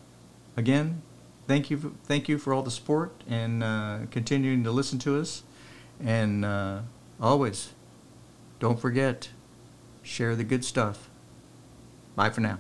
Again, 0.54 1.00
thank 1.48 1.70
you, 1.70 1.96
thank 2.04 2.28
you 2.28 2.36
for 2.36 2.52
all 2.52 2.62
the 2.62 2.70
support 2.70 3.24
and 3.26 3.64
uh, 3.64 4.00
continuing 4.10 4.62
to 4.64 4.70
listen 4.70 4.98
to 4.98 5.18
us. 5.18 5.44
And 5.98 6.44
uh, 6.44 6.80
always, 7.18 7.70
don't 8.60 8.78
forget, 8.78 9.30
share 10.02 10.36
the 10.36 10.44
good 10.44 10.62
stuff. 10.62 11.08
Bye 12.14 12.28
for 12.28 12.42
now. 12.42 12.58